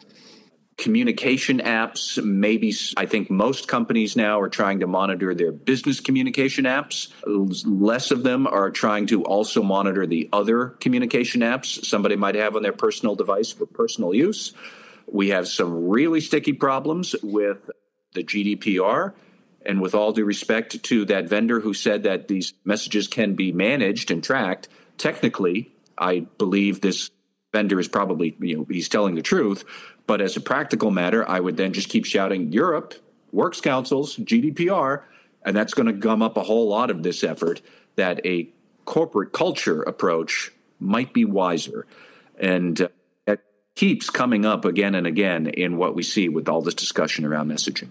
communication 0.77 1.61
apps. 1.61 2.23
Maybe 2.23 2.75
I 2.97 3.07
think 3.07 3.31
most 3.31 3.69
companies 3.69 4.17
now 4.17 4.41
are 4.41 4.49
trying 4.49 4.81
to 4.81 4.87
monitor 4.87 5.35
their 5.35 5.53
business 5.53 6.01
communication 6.01 6.65
apps. 6.65 7.13
Less 7.25 8.11
of 8.11 8.23
them 8.23 8.47
are 8.47 8.71
trying 8.71 9.07
to 9.07 9.23
also 9.25 9.63
monitor 9.63 10.07
the 10.07 10.29
other 10.33 10.69
communication 10.69 11.43
apps 11.43 11.85
somebody 11.85 12.17
might 12.17 12.35
have 12.35 12.57
on 12.57 12.63
their 12.63 12.73
personal 12.73 13.15
device 13.15 13.53
for 13.53 13.67
personal 13.67 14.15
use. 14.15 14.53
We 15.07 15.29
have 15.29 15.47
some 15.47 15.89
really 15.89 16.21
sticky 16.21 16.55
problems 16.55 17.15
with 17.23 17.71
the 18.13 18.25
GDPR. 18.25 19.15
And 19.67 19.81
with 19.81 19.95
all 19.95 20.13
due 20.13 20.27
respect 20.27 20.83
to 20.85 21.07
that 21.07 21.29
vendor 21.29 21.59
who 21.61 21.73
said 21.73 22.03
that 22.03 22.29
these 22.29 22.53
messages 22.67 23.09
can 23.09 23.35
be 23.35 23.51
managed 23.51 24.11
and 24.11 24.23
tracked, 24.23 24.69
technically, 24.99 25.74
I 25.99 26.21
believe 26.39 26.81
this 26.81 27.11
vendor 27.53 27.79
is 27.79 27.89
probably, 27.89 28.37
you 28.41 28.57
know, 28.57 28.67
he's 28.69 28.89
telling 28.89 29.15
the 29.15 29.23
truth. 29.23 29.65
But 30.07 30.21
as 30.21 30.37
a 30.37 30.41
practical 30.41 30.91
matter, 30.91 31.29
I 31.29 31.41
would 31.41 31.57
then 31.57 31.73
just 31.73 31.89
keep 31.89 32.05
shouting 32.05 32.53
Europe, 32.53 32.95
Works 33.33 33.61
Councils, 33.61 34.17
GDPR, 34.17 35.03
and 35.45 35.57
that's 35.57 35.75
going 35.75 35.87
to 35.87 35.93
gum 35.93 36.23
up 36.23 36.37
a 36.37 36.43
whole 36.43 36.69
lot 36.69 36.91
of 36.91 37.03
this 37.03 37.25
effort 37.25 37.63
that 37.97 38.25
a 38.27 38.49
corporate 38.85 39.33
culture 39.33 39.83
approach 39.83 40.53
might 40.79 41.13
be 41.13 41.25
wiser. 41.25 41.87
And 42.39 42.89
uh, 43.27 43.37
keeps 43.75 44.11
coming 44.11 44.45
up 44.45 44.65
again 44.65 44.95
and 44.95 45.07
again 45.07 45.47
in 45.47 45.77
what 45.77 45.95
we 45.95 46.03
see 46.03 46.29
with 46.29 46.49
all 46.49 46.61
this 46.61 46.75
discussion 46.75 47.25
around 47.25 47.51
messaging. 47.51 47.91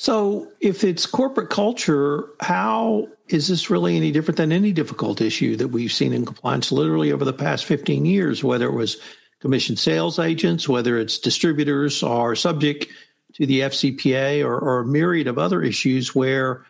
So, 0.00 0.48
if 0.60 0.82
it's 0.82 1.04
corporate 1.04 1.50
culture, 1.50 2.30
how 2.40 3.08
is 3.28 3.48
this 3.48 3.68
really 3.68 3.98
any 3.98 4.12
different 4.12 4.38
than 4.38 4.50
any 4.50 4.72
difficult 4.72 5.20
issue 5.20 5.56
that 5.56 5.68
we've 5.68 5.92
seen 5.92 6.14
in 6.14 6.24
compliance 6.24 6.72
literally 6.72 7.12
over 7.12 7.26
the 7.26 7.34
past 7.34 7.66
15 7.66 8.06
years, 8.06 8.42
whether 8.42 8.66
it 8.66 8.74
was 8.74 8.96
commission 9.40 9.76
sales 9.76 10.18
agents, 10.18 10.66
whether 10.66 10.98
it's 10.98 11.18
distributors 11.18 12.02
are 12.02 12.34
subject 12.34 12.86
to 13.34 13.44
the 13.44 13.60
FCPA 13.60 14.42
or, 14.42 14.58
or 14.58 14.78
a 14.78 14.86
myriad 14.86 15.26
of 15.26 15.36
other 15.36 15.62
issues 15.62 16.14
where 16.14 16.64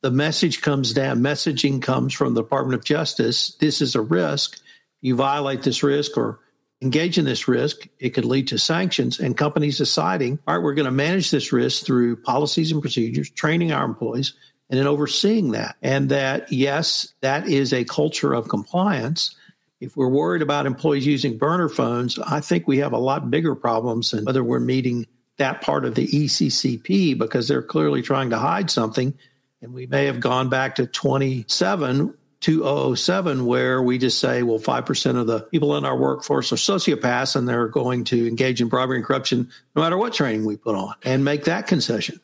the 0.00 0.10
message 0.10 0.62
comes 0.62 0.94
down, 0.94 1.20
messaging 1.20 1.82
comes 1.82 2.14
from 2.14 2.32
the 2.32 2.42
Department 2.42 2.76
of 2.76 2.84
Justice. 2.86 3.56
This 3.56 3.82
is 3.82 3.94
a 3.94 4.00
risk. 4.00 4.58
You 5.02 5.16
violate 5.16 5.64
this 5.64 5.82
risk 5.82 6.16
or 6.16 6.40
engage 6.82 7.18
in 7.18 7.24
this 7.24 7.46
risk, 7.46 7.86
it 7.98 8.10
could 8.10 8.24
lead 8.24 8.48
to 8.48 8.58
sanctions 8.58 9.20
and 9.20 9.36
companies 9.36 9.78
deciding, 9.78 10.38
all 10.46 10.54
right, 10.54 10.62
we're 10.62 10.74
going 10.74 10.86
to 10.86 10.90
manage 10.90 11.30
this 11.30 11.52
risk 11.52 11.84
through 11.84 12.16
policies 12.16 12.72
and 12.72 12.80
procedures, 12.80 13.30
training 13.30 13.72
our 13.72 13.84
employees, 13.84 14.34
and 14.70 14.78
then 14.78 14.86
overseeing 14.86 15.50
that. 15.50 15.76
And 15.82 16.08
that, 16.10 16.52
yes, 16.52 17.12
that 17.20 17.48
is 17.48 17.72
a 17.72 17.84
culture 17.84 18.32
of 18.32 18.48
compliance 18.48 19.36
if 19.80 19.96
we're 19.96 20.08
worried 20.08 20.42
about 20.42 20.66
employees 20.66 21.06
using 21.06 21.38
burner 21.38 21.68
phones, 21.68 22.18
I 22.18 22.40
think 22.40 22.68
we 22.68 22.78
have 22.78 22.92
a 22.92 22.98
lot 22.98 23.30
bigger 23.30 23.54
problems 23.54 24.10
than 24.10 24.24
whether 24.24 24.44
we're 24.44 24.60
meeting 24.60 25.06
that 25.38 25.62
part 25.62 25.86
of 25.86 25.94
the 25.94 26.06
ECCP 26.06 27.16
because 27.16 27.48
they're 27.48 27.62
clearly 27.62 28.02
trying 28.02 28.30
to 28.30 28.38
hide 28.38 28.70
something. 28.70 29.14
And 29.62 29.72
we 29.72 29.86
may 29.86 30.04
have 30.04 30.20
gone 30.20 30.50
back 30.50 30.74
to 30.76 30.86
27 30.86 32.14
2007, 32.40 33.44
where 33.44 33.82
we 33.82 33.98
just 33.98 34.18
say, 34.18 34.42
well, 34.42 34.58
5% 34.58 35.16
of 35.16 35.26
the 35.26 35.40
people 35.40 35.76
in 35.76 35.84
our 35.84 35.96
workforce 35.96 36.52
are 36.52 36.56
sociopaths 36.56 37.36
and 37.36 37.48
they're 37.48 37.68
going 37.68 38.04
to 38.04 38.26
engage 38.26 38.60
in 38.60 38.68
bribery 38.68 38.96
and 38.96 39.04
corruption 39.04 39.50
no 39.76 39.82
matter 39.82 39.98
what 39.98 40.14
training 40.14 40.44
we 40.44 40.56
put 40.56 40.74
on 40.74 40.94
and 41.04 41.24
make 41.24 41.44
that 41.44 41.66
concession. 41.66 42.20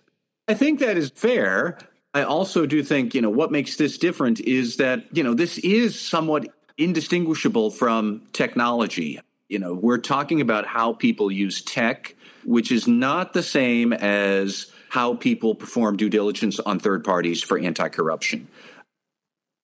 I 0.49 0.55
think 0.55 0.81
that 0.81 0.97
is 0.97 1.11
fair. 1.11 1.79
I 2.15 2.23
also 2.23 2.65
do 2.65 2.83
think, 2.83 3.15
you 3.15 3.21
know, 3.21 3.31
what 3.31 3.53
makes 3.53 3.77
this 3.77 3.99
different 3.99 4.41
is 4.41 4.77
that, 4.77 5.05
you 5.15 5.23
know, 5.23 5.35
this 5.35 5.59
is 5.59 6.01
somewhat 6.01 6.49
indistinguishable 6.79 7.71
from 7.71 8.23
technology. 8.33 9.21
You 9.49 9.59
know, 9.59 9.75
we're 9.75 9.99
talking 9.99 10.41
about 10.41 10.67
how 10.67 10.95
people 10.95 11.31
use 11.31 11.61
tech, 11.61 12.15
which 12.45 12.73
is 12.73 12.89
not 12.89 13.33
the 13.33 13.43
same 13.43 13.93
as 13.93 14.73
how 14.89 15.15
people 15.15 15.55
perform 15.55 15.97
due 15.97 16.09
diligence 16.09 16.59
on 16.61 16.79
third 16.79 17.05
parties 17.05 17.43
for 17.43 17.59
anti 17.59 17.89
corruption. 17.89 18.49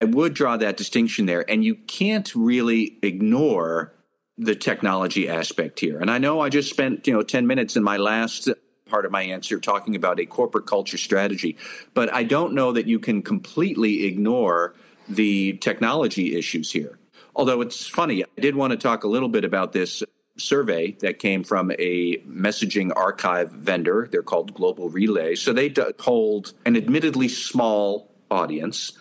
I 0.03 0.05
would 0.05 0.35
draw 0.35 0.57
that 0.57 0.77
distinction 0.77 1.27
there, 1.27 1.49
and 1.49 1.65
you 1.65 1.77
can't 1.77 2.35
really 2.35 2.99
ignore 3.05 3.95
the 4.37 4.57
technology 4.57 5.29
aspect 5.29 5.79
here. 5.79 6.01
And 6.01 6.11
I 6.11 6.19
know 6.19 6.41
I 6.41 6.49
just 6.49 6.71
spent, 6.71 7.07
you 7.07 7.13
know, 7.13 7.23
10 7.23 7.47
minutes 7.47 7.77
in 7.77 7.85
my 7.85 7.99
last 7.99 8.49
part 8.87 9.07
of 9.07 9.13
my 9.13 9.23
answer 9.23 9.61
talking 9.61 9.95
about 9.95 10.19
a 10.19 10.27
corporate 10.27 10.67
culture 10.67 10.99
strategy, 10.99 11.57
but 11.95 12.13
I 12.13 12.25
don't 12.25 12.53
know 12.53 12.73
that 12.73 12.89
you 12.89 12.99
can 12.99 13.23
completely 13.23 14.05
ignore 14.05 14.75
the 15.09 15.53
technology 15.59 16.37
issues 16.37 16.73
here. 16.73 16.99
Although 17.37 17.61
it's 17.61 17.87
funny, 17.87 18.25
I 18.25 18.41
did 18.41 18.57
want 18.57 18.73
to 18.73 18.77
talk 18.77 19.05
a 19.05 19.09
little 19.09 19.29
bit 19.29 19.45
about 19.45 19.73
this 19.73 20.03
survey 20.37 20.97
that 21.01 21.21
came 21.21 21.45
from 21.45 21.71
a 21.79 22.17
messaging 22.27 22.91
archive 22.97 23.53
vendor. 23.53 24.09
They're 24.11 24.25
called 24.25 24.53
Global 24.53 24.89
Relay. 24.89 25.37
So 25.37 25.53
they 25.53 25.71
polled 25.71 26.55
an 26.67 26.77
admittedly 26.77 27.29
small 27.29 28.11
audience, 28.33 28.93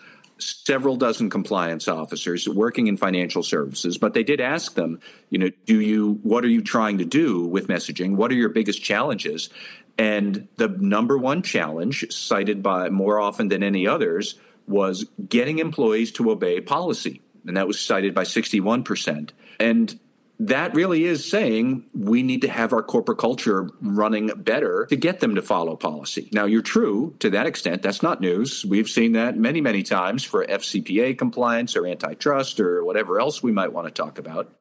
several 0.42 0.96
dozen 0.96 1.30
compliance 1.30 1.88
officers 1.88 2.48
working 2.48 2.86
in 2.86 2.96
financial 2.96 3.42
services, 3.42 3.98
but 3.98 4.14
they 4.14 4.22
did 4.22 4.40
ask 4.40 4.74
them, 4.74 5.00
you 5.30 5.38
know, 5.38 5.50
do 5.66 5.80
you 5.80 6.18
what 6.22 6.44
are 6.44 6.48
you 6.48 6.62
trying 6.62 6.98
to 6.98 7.04
do 7.04 7.44
with 7.44 7.68
messaging? 7.68 8.16
What 8.16 8.30
are 8.30 8.36
your 8.36 8.48
biggest 8.48 8.82
challenges? 8.82 9.50
And 9.98 10.48
the 10.56 10.68
number 10.68 11.18
one 11.18 11.42
challenge 11.42 12.12
cited 12.12 12.62
by 12.62 12.88
more 12.88 13.20
often 13.20 13.48
than 13.48 13.62
any 13.62 13.86
others 13.86 14.36
was 14.66 15.04
getting 15.28 15.58
employees 15.58 16.12
to 16.12 16.30
obey 16.30 16.60
policy 16.60 17.20
and 17.46 17.56
that 17.56 17.66
was 17.66 17.80
cited 17.80 18.14
by 18.14 18.22
61%. 18.22 19.30
And 19.58 19.98
that 20.46 20.74
really 20.74 21.04
is 21.04 21.28
saying 21.28 21.84
we 21.94 22.24
need 22.24 22.40
to 22.40 22.48
have 22.48 22.72
our 22.72 22.82
corporate 22.82 23.18
culture 23.18 23.70
running 23.80 24.26
better 24.26 24.86
to 24.86 24.96
get 24.96 25.20
them 25.20 25.36
to 25.36 25.42
follow 25.42 25.76
policy. 25.76 26.28
Now, 26.32 26.46
you're 26.46 26.62
true 26.62 27.14
to 27.20 27.30
that 27.30 27.46
extent. 27.46 27.82
That's 27.82 28.02
not 28.02 28.20
news. 28.20 28.64
We've 28.64 28.88
seen 28.88 29.12
that 29.12 29.36
many, 29.36 29.60
many 29.60 29.84
times 29.84 30.24
for 30.24 30.44
FCPA 30.44 31.16
compliance 31.16 31.76
or 31.76 31.86
antitrust 31.86 32.58
or 32.58 32.84
whatever 32.84 33.20
else 33.20 33.40
we 33.40 33.52
might 33.52 33.72
want 33.72 33.86
to 33.86 33.92
talk 33.92 34.18
about. 34.18 34.52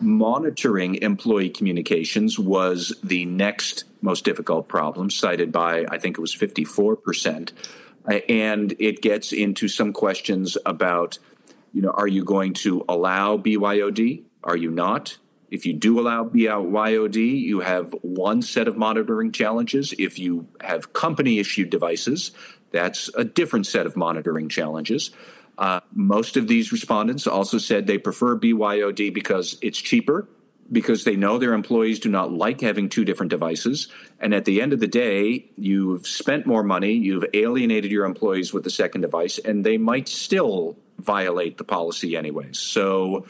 Monitoring 0.00 0.94
employee 0.96 1.50
communications 1.50 2.38
was 2.38 2.94
the 3.04 3.26
next 3.26 3.84
most 4.00 4.24
difficult 4.24 4.66
problem, 4.66 5.10
cited 5.10 5.52
by, 5.52 5.84
I 5.90 5.98
think 5.98 6.16
it 6.16 6.20
was 6.22 6.34
54%. 6.34 7.52
And 8.30 8.74
it 8.78 9.02
gets 9.02 9.32
into 9.32 9.68
some 9.68 9.92
questions 9.92 10.56
about 10.64 11.18
you 11.74 11.82
know, 11.82 11.90
are 11.90 12.06
you 12.06 12.24
going 12.24 12.54
to 12.54 12.84
allow 12.88 13.36
BYOD? 13.36 14.22
Are 14.44 14.56
you 14.56 14.70
not? 14.70 15.18
If 15.50 15.66
you 15.66 15.72
do 15.72 16.00
allow 16.00 16.24
BYOD, 16.24 17.16
you 17.16 17.60
have 17.60 17.94
one 18.02 18.42
set 18.42 18.68
of 18.68 18.76
monitoring 18.76 19.32
challenges. 19.32 19.94
If 19.98 20.18
you 20.18 20.48
have 20.60 20.92
company 20.92 21.38
issued 21.38 21.70
devices, 21.70 22.32
that's 22.70 23.08
a 23.14 23.24
different 23.24 23.66
set 23.66 23.86
of 23.86 23.96
monitoring 23.96 24.48
challenges. 24.48 25.10
Uh, 25.56 25.80
most 25.92 26.36
of 26.36 26.48
these 26.48 26.72
respondents 26.72 27.26
also 27.26 27.58
said 27.58 27.86
they 27.86 27.98
prefer 27.98 28.36
BYOD 28.36 29.14
because 29.14 29.56
it's 29.62 29.78
cheaper, 29.78 30.28
because 30.72 31.04
they 31.04 31.14
know 31.14 31.38
their 31.38 31.52
employees 31.52 32.00
do 32.00 32.08
not 32.08 32.32
like 32.32 32.60
having 32.60 32.88
two 32.88 33.04
different 33.04 33.30
devices. 33.30 33.88
And 34.18 34.34
at 34.34 34.44
the 34.44 34.60
end 34.60 34.72
of 34.72 34.80
the 34.80 34.88
day, 34.88 35.50
you've 35.56 36.06
spent 36.06 36.46
more 36.46 36.64
money, 36.64 36.94
you've 36.94 37.26
alienated 37.32 37.92
your 37.92 38.06
employees 38.06 38.52
with 38.52 38.64
the 38.64 38.70
second 38.70 39.02
device, 39.02 39.38
and 39.38 39.64
they 39.64 39.78
might 39.78 40.08
still 40.08 40.76
violate 40.98 41.58
the 41.58 41.64
policy 41.64 42.16
anyways. 42.16 42.58
So 42.58 43.26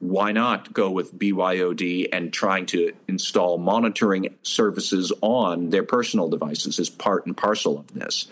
why 0.00 0.32
not 0.32 0.72
go 0.72 0.90
with 0.90 1.18
BYOD 1.18 2.08
and 2.12 2.32
trying 2.32 2.66
to 2.66 2.92
install 3.08 3.58
monitoring 3.58 4.34
services 4.42 5.12
on 5.20 5.70
their 5.70 5.82
personal 5.82 6.28
devices 6.28 6.78
as 6.78 6.88
part 6.88 7.26
and 7.26 7.36
parcel 7.36 7.78
of 7.78 7.92
this? 7.94 8.28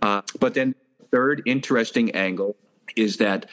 Uh, 0.00 0.22
but 0.40 0.54
then, 0.54 0.74
third 1.10 1.42
interesting 1.46 2.10
angle 2.12 2.56
is 2.96 3.18
that 3.18 3.46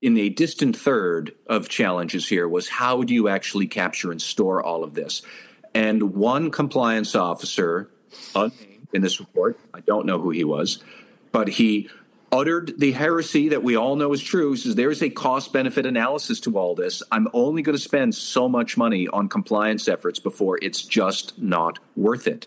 in 0.00 0.16
a 0.18 0.28
distant 0.28 0.76
third 0.76 1.34
of 1.46 1.68
challenges 1.68 2.28
here 2.28 2.48
was 2.48 2.68
how 2.68 3.02
do 3.02 3.12
you 3.14 3.28
actually 3.28 3.66
capture 3.66 4.10
and 4.10 4.22
store 4.22 4.62
all 4.62 4.84
of 4.84 4.94
this? 4.94 5.22
And 5.74 6.14
one 6.14 6.50
compliance 6.50 7.14
officer, 7.14 7.90
unnamed 8.34 8.88
in 8.92 9.02
this 9.02 9.20
report, 9.20 9.58
I 9.74 9.80
don't 9.80 10.06
know 10.06 10.20
who 10.20 10.30
he 10.30 10.44
was, 10.44 10.82
but 11.32 11.48
he 11.48 11.90
uttered 12.36 12.78
the 12.78 12.92
heresy 12.92 13.48
that 13.48 13.62
we 13.62 13.76
all 13.76 13.96
know 13.96 14.12
is 14.12 14.22
true. 14.22 14.54
Says 14.56 14.74
there 14.74 14.90
is 14.90 15.02
a 15.02 15.08
cost 15.08 15.54
benefit 15.54 15.86
analysis 15.86 16.38
to 16.40 16.58
all 16.58 16.74
this. 16.74 17.02
I'm 17.10 17.28
only 17.32 17.62
going 17.62 17.76
to 17.76 17.82
spend 17.82 18.14
so 18.14 18.46
much 18.46 18.76
money 18.76 19.08
on 19.08 19.30
compliance 19.30 19.88
efforts 19.88 20.18
before 20.18 20.58
it's 20.60 20.82
just 20.82 21.38
not 21.38 21.78
worth 21.96 22.26
it 22.26 22.46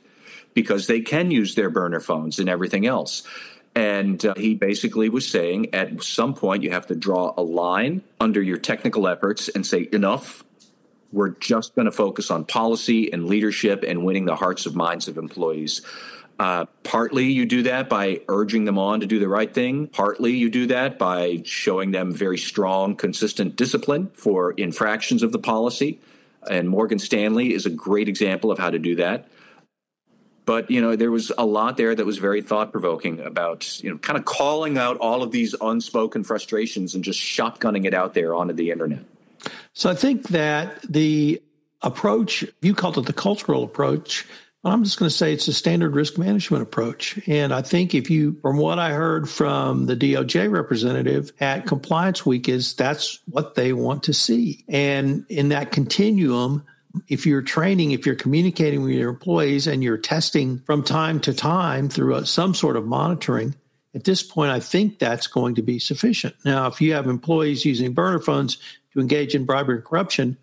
because 0.53 0.85
they 0.85 1.01
can 1.01 1.31
use 1.31 1.55
their 1.55 1.71
burner 1.71 1.99
phones 1.99 2.37
and 2.37 2.47
everything 2.47 2.85
else. 2.85 3.23
And 3.73 4.23
uh, 4.23 4.35
he 4.37 4.53
basically 4.53 5.09
was 5.09 5.27
saying 5.27 5.73
at 5.73 6.03
some 6.03 6.35
point 6.35 6.61
you 6.63 6.69
have 6.71 6.87
to 6.87 6.95
draw 6.95 7.33
a 7.35 7.41
line 7.41 8.03
under 8.19 8.41
your 8.41 8.57
technical 8.57 9.07
efforts 9.07 9.49
and 9.49 9.65
say, 9.65 9.89
enough. 9.91 10.43
We're 11.11 11.29
just 11.29 11.73
going 11.73 11.85
to 11.85 11.91
focus 11.91 12.29
on 12.29 12.45
policy 12.45 13.11
and 13.11 13.25
leadership 13.25 13.83
and 13.87 14.05
winning 14.05 14.25
the 14.25 14.35
hearts 14.35 14.67
and 14.67 14.75
minds 14.75 15.07
of 15.07 15.17
employees. 15.17 15.81
Uh, 16.39 16.65
partly 16.83 17.25
you 17.25 17.45
do 17.45 17.63
that 17.63 17.89
by 17.89 18.21
urging 18.29 18.63
them 18.63 18.77
on 18.77 19.01
to 19.01 19.05
do 19.05 19.19
the 19.19 19.27
right 19.27 19.53
thing. 19.53 19.87
Partly 19.87 20.31
you 20.31 20.49
do 20.49 20.67
that 20.67 20.97
by 20.97 21.41
showing 21.43 21.91
them 21.91 22.13
very 22.13 22.37
strong, 22.37 22.95
consistent 22.95 23.57
discipline 23.57 24.09
for 24.13 24.51
infractions 24.53 25.21
of 25.21 25.33
the 25.33 25.39
policy. 25.39 25.99
And 26.49 26.69
Morgan 26.69 26.97
Stanley 26.97 27.53
is 27.53 27.65
a 27.65 27.69
great 27.69 28.07
example 28.07 28.51
of 28.51 28.57
how 28.57 28.69
to 28.69 28.79
do 28.79 28.95
that. 28.95 29.27
But 30.45 30.71
you 30.71 30.81
know, 30.81 30.95
there 30.95 31.11
was 31.11 31.31
a 31.37 31.45
lot 31.45 31.75
there 31.75 31.93
that 31.93 32.05
was 32.05 32.17
very 32.17 32.41
thought 32.41 32.71
provoking 32.71 33.19
about 33.19 33.83
you 33.83 33.91
know 33.91 33.97
kind 33.97 34.17
of 34.17 34.23
calling 34.23 34.77
out 34.77 34.97
all 34.97 35.21
of 35.21 35.31
these 35.31 35.53
unspoken 35.59 36.23
frustrations 36.23 36.95
and 36.95 37.03
just 37.03 37.19
shotgunning 37.19 37.85
it 37.85 37.93
out 37.93 38.13
there 38.13 38.33
onto 38.33 38.53
the 38.53 38.71
internet. 38.71 39.03
So 39.73 39.89
I 39.89 39.93
think 39.93 40.29
that 40.29 40.81
the 40.89 41.41
approach 41.81 42.45
you 42.61 42.73
called 42.73 42.97
it 42.97 43.05
the 43.05 43.13
cultural 43.13 43.63
approach 43.63 44.25
I'm 44.69 44.83
just 44.83 44.99
going 44.99 45.09
to 45.09 45.15
say 45.15 45.33
it's 45.33 45.47
a 45.47 45.53
standard 45.53 45.95
risk 45.95 46.17
management 46.17 46.63
approach. 46.63 47.19
And 47.27 47.53
I 47.53 47.61
think 47.61 47.93
if 47.95 48.09
you, 48.09 48.37
from 48.41 48.57
what 48.57 48.79
I 48.79 48.91
heard 48.91 49.29
from 49.29 49.85
the 49.85 49.95
DOJ 49.95 50.51
representative 50.51 51.31
at 51.39 51.65
Compliance 51.65 52.25
Week, 52.25 52.49
is 52.49 52.73
that's 52.75 53.19
what 53.29 53.55
they 53.55 53.73
want 53.73 54.03
to 54.03 54.13
see. 54.13 54.65
And 54.67 55.25
in 55.29 55.49
that 55.49 55.71
continuum, 55.71 56.65
if 57.07 57.25
you're 57.25 57.41
training, 57.41 57.91
if 57.91 58.05
you're 58.05 58.15
communicating 58.15 58.81
with 58.81 58.91
your 58.91 59.09
employees 59.09 59.67
and 59.67 59.83
you're 59.83 59.97
testing 59.97 60.59
from 60.59 60.83
time 60.83 61.19
to 61.21 61.33
time 61.33 61.89
through 61.89 62.15
a, 62.15 62.25
some 62.25 62.53
sort 62.53 62.77
of 62.77 62.85
monitoring, 62.85 63.55
at 63.95 64.03
this 64.03 64.21
point, 64.21 64.51
I 64.51 64.59
think 64.59 64.99
that's 64.99 65.27
going 65.27 65.55
to 65.55 65.61
be 65.61 65.79
sufficient. 65.79 66.35
Now, 66.45 66.67
if 66.67 66.79
you 66.79 66.93
have 66.93 67.07
employees 67.07 67.65
using 67.65 67.93
burner 67.93 68.19
phones 68.19 68.57
to 68.93 68.99
engage 68.99 69.35
in 69.35 69.45
bribery 69.45 69.77
and 69.77 69.85
corruption, 69.85 70.37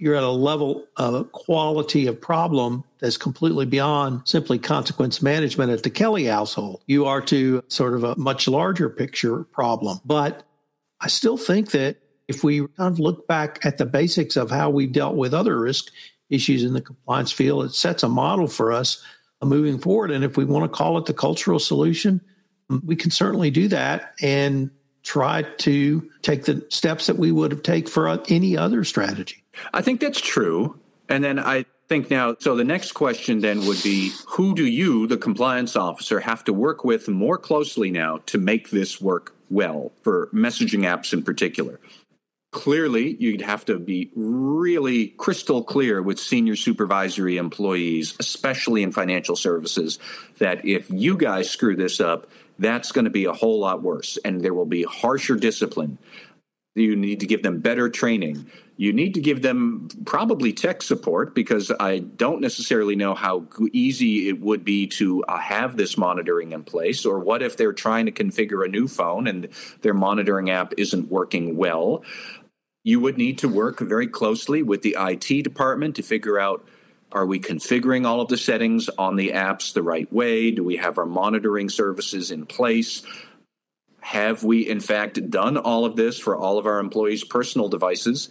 you're 0.00 0.14
at 0.14 0.22
a 0.22 0.30
level 0.30 0.86
of 0.96 1.30
quality 1.32 2.06
of 2.06 2.18
problem 2.18 2.82
that's 3.00 3.18
completely 3.18 3.66
beyond 3.66 4.22
simply 4.24 4.58
consequence 4.58 5.20
management 5.20 5.70
at 5.70 5.82
the 5.82 5.90
Kelly 5.90 6.24
household. 6.24 6.82
You 6.86 7.04
are 7.04 7.20
to 7.22 7.62
sort 7.68 7.92
of 7.92 8.04
a 8.04 8.16
much 8.16 8.48
larger 8.48 8.88
picture 8.88 9.44
problem. 9.44 10.00
But 10.06 10.42
I 11.02 11.08
still 11.08 11.36
think 11.36 11.72
that 11.72 11.98
if 12.28 12.42
we 12.42 12.60
kind 12.60 12.92
of 12.92 12.98
look 12.98 13.28
back 13.28 13.64
at 13.64 13.76
the 13.76 13.84
basics 13.84 14.36
of 14.36 14.50
how 14.50 14.70
we've 14.70 14.92
dealt 14.92 15.16
with 15.16 15.34
other 15.34 15.60
risk 15.60 15.92
issues 16.30 16.64
in 16.64 16.72
the 16.72 16.80
compliance 16.80 17.30
field, 17.30 17.66
it 17.66 17.74
sets 17.74 18.02
a 18.02 18.08
model 18.08 18.46
for 18.46 18.72
us 18.72 19.04
moving 19.42 19.78
forward. 19.78 20.10
And 20.10 20.24
if 20.24 20.38
we 20.38 20.46
want 20.46 20.64
to 20.64 20.74
call 20.76 20.96
it 20.96 21.04
the 21.04 21.14
cultural 21.14 21.58
solution, 21.58 22.22
we 22.84 22.96
can 22.96 23.10
certainly 23.10 23.50
do 23.50 23.68
that 23.68 24.14
and 24.22 24.70
try 25.02 25.42
to 25.42 26.10
take 26.22 26.44
the 26.44 26.64
steps 26.68 27.06
that 27.06 27.16
we 27.16 27.32
would 27.32 27.52
have 27.52 27.62
taken 27.62 27.90
for 27.90 28.20
any 28.28 28.56
other 28.56 28.84
strategy. 28.84 29.42
I 29.72 29.82
think 29.82 30.00
that's 30.00 30.20
true. 30.20 30.78
And 31.08 31.24
then 31.24 31.38
I 31.38 31.64
think 31.88 32.10
now, 32.10 32.36
so 32.38 32.54
the 32.54 32.64
next 32.64 32.92
question 32.92 33.40
then 33.40 33.66
would 33.66 33.82
be 33.82 34.12
who 34.28 34.54
do 34.54 34.64
you, 34.64 35.06
the 35.06 35.16
compliance 35.16 35.74
officer, 35.74 36.20
have 36.20 36.44
to 36.44 36.52
work 36.52 36.84
with 36.84 37.08
more 37.08 37.36
closely 37.36 37.90
now 37.90 38.18
to 38.26 38.38
make 38.38 38.70
this 38.70 39.00
work 39.00 39.34
well 39.50 39.90
for 40.02 40.28
messaging 40.32 40.80
apps 40.80 41.12
in 41.12 41.22
particular? 41.22 41.80
Clearly, 42.52 43.16
you'd 43.20 43.42
have 43.42 43.64
to 43.66 43.78
be 43.78 44.10
really 44.16 45.08
crystal 45.08 45.62
clear 45.62 46.02
with 46.02 46.18
senior 46.18 46.56
supervisory 46.56 47.36
employees, 47.36 48.16
especially 48.18 48.82
in 48.82 48.90
financial 48.90 49.36
services, 49.36 50.00
that 50.38 50.64
if 50.64 50.90
you 50.90 51.16
guys 51.16 51.48
screw 51.48 51.76
this 51.76 52.00
up, 52.00 52.28
that's 52.60 52.92
going 52.92 53.06
to 53.06 53.10
be 53.10 53.24
a 53.24 53.32
whole 53.32 53.58
lot 53.58 53.82
worse 53.82 54.18
and 54.24 54.42
there 54.42 54.54
will 54.54 54.66
be 54.66 54.82
harsher 54.84 55.34
discipline. 55.34 55.98
You 56.74 56.94
need 56.94 57.20
to 57.20 57.26
give 57.26 57.42
them 57.42 57.60
better 57.60 57.88
training. 57.88 58.46
You 58.76 58.92
need 58.92 59.14
to 59.14 59.20
give 59.20 59.42
them 59.42 59.88
probably 60.04 60.52
tech 60.52 60.82
support 60.82 61.34
because 61.34 61.72
I 61.80 61.98
don't 61.98 62.40
necessarily 62.40 62.96
know 62.96 63.14
how 63.14 63.46
easy 63.72 64.28
it 64.28 64.40
would 64.40 64.64
be 64.64 64.86
to 64.88 65.24
uh, 65.24 65.38
have 65.38 65.76
this 65.76 65.98
monitoring 65.98 66.52
in 66.52 66.62
place. 66.62 67.04
Or 67.04 67.18
what 67.18 67.42
if 67.42 67.56
they're 67.56 67.72
trying 67.72 68.06
to 68.06 68.12
configure 68.12 68.64
a 68.64 68.68
new 68.68 68.86
phone 68.86 69.26
and 69.26 69.48
their 69.80 69.94
monitoring 69.94 70.50
app 70.50 70.72
isn't 70.78 71.10
working 71.10 71.56
well? 71.56 72.04
You 72.84 73.00
would 73.00 73.18
need 73.18 73.38
to 73.38 73.48
work 73.48 73.80
very 73.80 74.06
closely 74.06 74.62
with 74.62 74.82
the 74.82 74.96
IT 74.98 75.42
department 75.42 75.96
to 75.96 76.02
figure 76.02 76.38
out 76.38 76.66
are 77.12 77.26
we 77.26 77.40
configuring 77.40 78.06
all 78.06 78.20
of 78.20 78.28
the 78.28 78.38
settings 78.38 78.88
on 78.90 79.16
the 79.16 79.30
apps 79.30 79.72
the 79.72 79.82
right 79.82 80.10
way? 80.12 80.50
Do 80.50 80.62
we 80.62 80.76
have 80.76 80.98
our 80.98 81.06
monitoring 81.06 81.68
services 81.68 82.30
in 82.30 82.46
place? 82.46 83.02
Have 84.00 84.44
we, 84.44 84.68
in 84.68 84.80
fact, 84.80 85.30
done 85.30 85.56
all 85.56 85.84
of 85.84 85.96
this 85.96 86.18
for 86.18 86.36
all 86.36 86.58
of 86.58 86.66
our 86.66 86.78
employees' 86.78 87.24
personal 87.24 87.68
devices? 87.68 88.28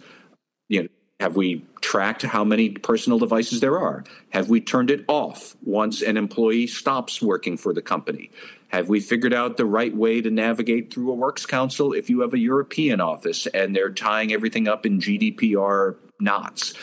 You 0.68 0.82
know, 0.82 0.88
have 1.20 1.36
we 1.36 1.64
tracked 1.82 2.22
how 2.22 2.44
many 2.44 2.70
personal 2.70 3.18
devices 3.18 3.60
there 3.60 3.78
are? 3.78 4.04
Have 4.30 4.48
we 4.48 4.60
turned 4.60 4.90
it 4.90 5.04
off 5.06 5.54
once 5.62 6.00
an 6.00 6.16
employee 6.16 6.66
stops 6.66 7.20
working 7.20 7.58
for 7.58 7.74
the 7.74 7.82
company? 7.82 8.30
Have 8.68 8.88
we 8.88 9.00
figured 9.00 9.34
out 9.34 9.56
the 9.56 9.66
right 9.66 9.94
way 9.94 10.20
to 10.22 10.30
navigate 10.30 10.92
through 10.92 11.10
a 11.10 11.14
works 11.14 11.44
council 11.44 11.92
if 11.92 12.08
you 12.08 12.20
have 12.20 12.32
a 12.32 12.38
European 12.38 13.00
office 13.00 13.46
and 13.48 13.76
they're 13.76 13.92
tying 13.92 14.32
everything 14.32 14.68
up 14.68 14.86
in 14.86 15.00
GDPR 15.00 15.96
knots? 16.20 16.74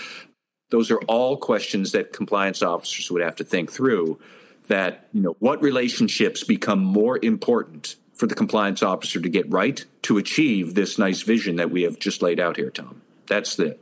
Those 0.69 0.91
are 0.91 0.99
all 1.07 1.37
questions 1.37 1.93
that 1.93 2.13
compliance 2.13 2.61
officers 2.61 3.09
would 3.11 3.21
have 3.21 3.37
to 3.37 3.43
think 3.43 3.71
through 3.71 4.19
that, 4.67 5.07
you 5.13 5.21
know, 5.21 5.35
what 5.39 5.61
relationships 5.61 6.43
become 6.43 6.79
more 6.79 7.17
important 7.21 7.95
for 8.13 8.27
the 8.27 8.35
compliance 8.35 8.83
officer 8.83 9.21
to 9.21 9.29
get 9.29 9.49
right 9.51 9.85
to 10.03 10.17
achieve 10.17 10.73
this 10.73 10.97
nice 10.97 11.21
vision 11.21 11.57
that 11.57 11.71
we 11.71 11.83
have 11.83 11.99
just 11.99 12.21
laid 12.21 12.39
out 12.39 12.57
here, 12.57 12.69
Tom. 12.69 13.01
That's 13.27 13.57
it. 13.59 13.81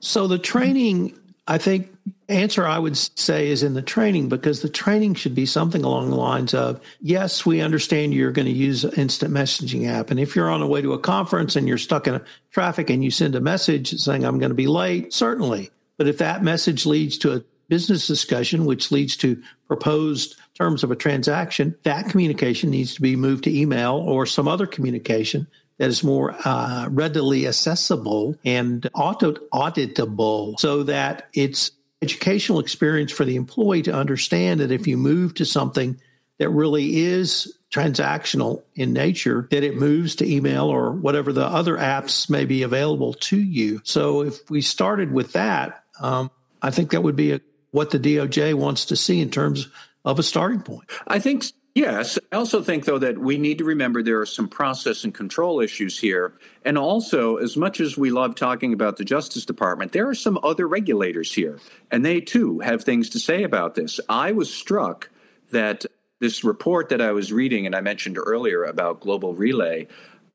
So 0.00 0.26
the 0.26 0.38
training 0.38 1.18
I 1.46 1.58
think 1.58 1.92
answer 2.28 2.66
I 2.66 2.78
would 2.78 2.96
say 2.96 3.48
is 3.48 3.62
in 3.62 3.74
the 3.74 3.82
training 3.82 4.30
because 4.30 4.62
the 4.62 4.68
training 4.68 5.14
should 5.14 5.34
be 5.34 5.44
something 5.44 5.84
along 5.84 6.08
the 6.08 6.16
lines 6.16 6.54
of 6.54 6.80
yes, 7.00 7.44
we 7.44 7.60
understand 7.60 8.14
you're 8.14 8.32
going 8.32 8.46
to 8.46 8.52
use 8.52 8.84
an 8.84 8.92
instant 8.94 9.32
messaging 9.32 9.86
app. 9.86 10.10
And 10.10 10.18
if 10.18 10.34
you're 10.34 10.50
on 10.50 10.60
the 10.60 10.66
way 10.66 10.80
to 10.80 10.94
a 10.94 10.98
conference 10.98 11.56
and 11.56 11.68
you're 11.68 11.76
stuck 11.76 12.06
in 12.06 12.22
traffic 12.50 12.88
and 12.88 13.04
you 13.04 13.10
send 13.10 13.34
a 13.34 13.40
message 13.40 13.90
saying, 14.00 14.24
I'm 14.24 14.38
going 14.38 14.50
to 14.50 14.54
be 14.54 14.66
late, 14.66 15.12
certainly. 15.12 15.70
But 15.96 16.08
if 16.08 16.18
that 16.18 16.42
message 16.42 16.86
leads 16.86 17.18
to 17.18 17.34
a 17.34 17.44
business 17.68 18.06
discussion, 18.06 18.64
which 18.64 18.90
leads 18.90 19.16
to 19.18 19.42
proposed 19.66 20.36
terms 20.54 20.84
of 20.84 20.90
a 20.90 20.96
transaction, 20.96 21.74
that 21.82 22.08
communication 22.08 22.70
needs 22.70 22.94
to 22.94 23.02
be 23.02 23.16
moved 23.16 23.44
to 23.44 23.56
email 23.56 23.94
or 23.94 24.26
some 24.26 24.48
other 24.48 24.66
communication 24.66 25.46
that 25.78 25.88
is 25.88 26.04
more 26.04 26.36
uh, 26.44 26.88
readily 26.90 27.46
accessible 27.46 28.36
and 28.44 28.88
auto 28.94 29.32
auditable 29.52 30.58
so 30.58 30.84
that 30.84 31.28
it's 31.34 31.72
educational 32.02 32.60
experience 32.60 33.10
for 33.10 33.24
the 33.24 33.36
employee 33.36 33.82
to 33.82 33.92
understand 33.92 34.60
that 34.60 34.70
if 34.70 34.86
you 34.86 34.96
move 34.96 35.34
to 35.34 35.44
something 35.44 36.00
that 36.38 36.48
really 36.50 36.96
is 37.02 37.56
transactional 37.72 38.62
in 38.74 38.92
nature, 38.92 39.48
that 39.50 39.64
it 39.64 39.76
moves 39.76 40.16
to 40.16 40.30
email 40.30 40.66
or 40.66 40.92
whatever 40.92 41.32
the 41.32 41.44
other 41.44 41.76
apps 41.76 42.30
may 42.30 42.44
be 42.44 42.62
available 42.62 43.14
to 43.14 43.36
you. 43.36 43.80
So 43.84 44.22
if 44.22 44.48
we 44.48 44.60
started 44.60 45.12
with 45.12 45.32
that, 45.32 45.83
um, 46.00 46.30
I 46.62 46.70
think 46.70 46.90
that 46.90 47.02
would 47.02 47.16
be 47.16 47.32
a, 47.32 47.40
what 47.70 47.90
the 47.90 47.98
DOJ 47.98 48.54
wants 48.54 48.86
to 48.86 48.96
see 48.96 49.20
in 49.20 49.30
terms 49.30 49.68
of 50.04 50.18
a 50.18 50.22
starting 50.22 50.60
point. 50.60 50.88
I 51.06 51.18
think 51.18 51.44
Yes. 51.74 52.20
I 52.30 52.36
also 52.36 52.62
think, 52.62 52.84
though, 52.84 53.00
that 53.00 53.18
we 53.18 53.36
need 53.36 53.58
to 53.58 53.64
remember 53.64 54.00
there 54.00 54.20
are 54.20 54.26
some 54.26 54.46
process 54.46 55.02
and 55.02 55.12
control 55.12 55.60
issues 55.60 55.98
here. 55.98 56.34
And 56.64 56.78
also, 56.78 57.36
as 57.36 57.56
much 57.56 57.80
as 57.80 57.98
we 57.98 58.10
love 58.10 58.36
talking 58.36 58.72
about 58.72 58.96
the 58.96 59.04
Justice 59.04 59.44
Department, 59.44 59.90
there 59.90 60.08
are 60.08 60.14
some 60.14 60.38
other 60.44 60.68
regulators 60.68 61.32
here, 61.32 61.58
and 61.90 62.06
they 62.06 62.20
too 62.20 62.60
have 62.60 62.84
things 62.84 63.10
to 63.10 63.18
say 63.18 63.42
about 63.42 63.74
this. 63.74 63.98
I 64.08 64.30
was 64.30 64.54
struck 64.54 65.10
that 65.50 65.84
this 66.20 66.44
report 66.44 66.90
that 66.90 67.00
I 67.00 67.10
was 67.10 67.32
reading 67.32 67.66
and 67.66 67.74
I 67.74 67.80
mentioned 67.80 68.18
earlier 68.18 68.62
about 68.62 69.00
Global 69.00 69.34
Relay, 69.34 69.88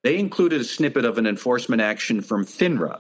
they 0.04 0.20
included 0.20 0.60
a 0.60 0.66
snippet 0.66 1.06
of 1.06 1.18
an 1.18 1.26
enforcement 1.26 1.82
action 1.82 2.20
from 2.22 2.46
FINRA, 2.46 3.00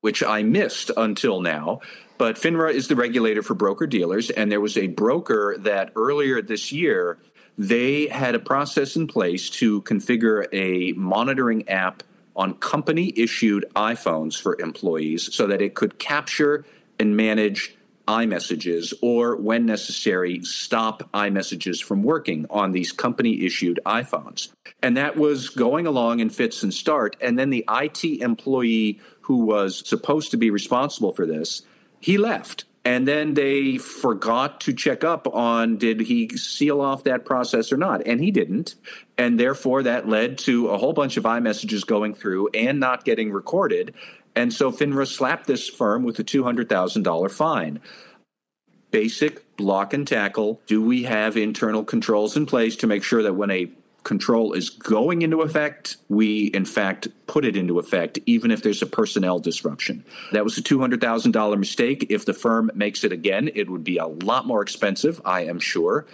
which 0.00 0.22
I 0.22 0.42
missed 0.42 0.90
until 0.96 1.40
now. 1.40 1.80
But 2.18 2.36
FINRA 2.36 2.72
is 2.74 2.88
the 2.88 2.96
regulator 2.96 3.42
for 3.42 3.54
broker 3.54 3.86
dealers, 3.86 4.30
and 4.30 4.52
there 4.52 4.60
was 4.60 4.76
a 4.76 4.88
broker 4.88 5.56
that 5.60 5.92
earlier 5.96 6.42
this 6.42 6.70
year 6.70 7.18
they 7.56 8.06
had 8.06 8.34
a 8.34 8.38
process 8.38 8.96
in 8.96 9.06
place 9.06 9.50
to 9.50 9.82
configure 9.82 10.46
a 10.52 10.92
monitoring 10.92 11.68
app 11.68 12.02
on 12.36 12.54
company 12.54 13.12
issued 13.16 13.66
iPhones 13.76 14.40
for 14.40 14.58
employees 14.60 15.34
so 15.34 15.46
that 15.46 15.60
it 15.60 15.74
could 15.74 15.98
capture 15.98 16.64
and 16.98 17.16
manage 17.16 17.76
iMessages 18.06 18.92
or, 19.02 19.36
when 19.36 19.66
necessary, 19.66 20.42
stop 20.42 21.02
iMessages 21.12 21.82
from 21.82 22.02
working 22.02 22.46
on 22.50 22.72
these 22.72 22.92
company 22.92 23.44
issued 23.44 23.80
iPhones. 23.86 24.50
And 24.82 24.96
that 24.96 25.16
was 25.16 25.48
going 25.48 25.86
along 25.86 26.20
in 26.20 26.30
fits 26.30 26.62
and 26.62 26.72
start. 26.72 27.16
And 27.20 27.38
then 27.38 27.50
the 27.50 27.64
IT 27.68 28.04
employee 28.22 29.00
who 29.22 29.44
was 29.44 29.86
supposed 29.88 30.30
to 30.32 30.36
be 30.36 30.50
responsible 30.50 31.12
for 31.12 31.26
this, 31.26 31.62
he 32.00 32.18
left 32.18 32.64
and 32.84 33.06
then 33.06 33.34
they 33.34 33.76
forgot 33.76 34.60
to 34.62 34.72
check 34.72 35.04
up 35.04 35.26
on 35.34 35.76
did 35.76 36.00
he 36.00 36.28
seal 36.30 36.80
off 36.80 37.04
that 37.04 37.24
process 37.24 37.72
or 37.72 37.76
not 37.76 38.06
and 38.06 38.20
he 38.20 38.30
didn't 38.30 38.74
and 39.18 39.38
therefore 39.38 39.82
that 39.82 40.08
led 40.08 40.38
to 40.38 40.68
a 40.68 40.78
whole 40.78 40.92
bunch 40.92 41.16
of 41.16 41.24
iMessages 41.24 41.86
going 41.86 42.14
through 42.14 42.48
and 42.54 42.80
not 42.80 43.04
getting 43.04 43.32
recorded 43.32 43.94
and 44.34 44.52
so 44.52 44.70
FINRA 44.70 45.06
slapped 45.06 45.46
this 45.46 45.68
firm 45.68 46.02
with 46.02 46.18
a 46.18 46.24
$200,000 46.24 47.30
fine 47.30 47.80
basic 48.90 49.56
block 49.56 49.92
and 49.92 50.06
tackle 50.06 50.60
do 50.66 50.82
we 50.82 51.04
have 51.04 51.36
internal 51.36 51.84
controls 51.84 52.36
in 52.36 52.44
place 52.44 52.74
to 52.76 52.88
make 52.88 53.04
sure 53.04 53.22
that 53.22 53.34
when 53.34 53.50
a 53.50 53.70
control 54.04 54.52
is 54.52 54.70
going 54.70 55.22
into 55.22 55.42
effect, 55.42 55.96
we 56.08 56.46
in 56.46 56.64
fact 56.64 57.08
put 57.26 57.44
it 57.44 57.56
into 57.56 57.78
effect, 57.78 58.18
even 58.26 58.50
if 58.50 58.62
there's 58.62 58.82
a 58.82 58.86
personnel 58.86 59.38
disruption. 59.38 60.04
That 60.32 60.44
was 60.44 60.56
a 60.58 60.62
$200,000 60.62 61.58
mistake. 61.58 62.06
If 62.08 62.24
the 62.24 62.32
firm 62.32 62.70
makes 62.74 63.04
it 63.04 63.12
again, 63.12 63.50
it 63.54 63.68
would 63.70 63.84
be 63.84 63.98
a 63.98 64.06
lot 64.06 64.46
more 64.46 64.62
expensive, 64.62 65.20
I 65.24 65.44
am 65.44 65.60
sure. 65.60 66.06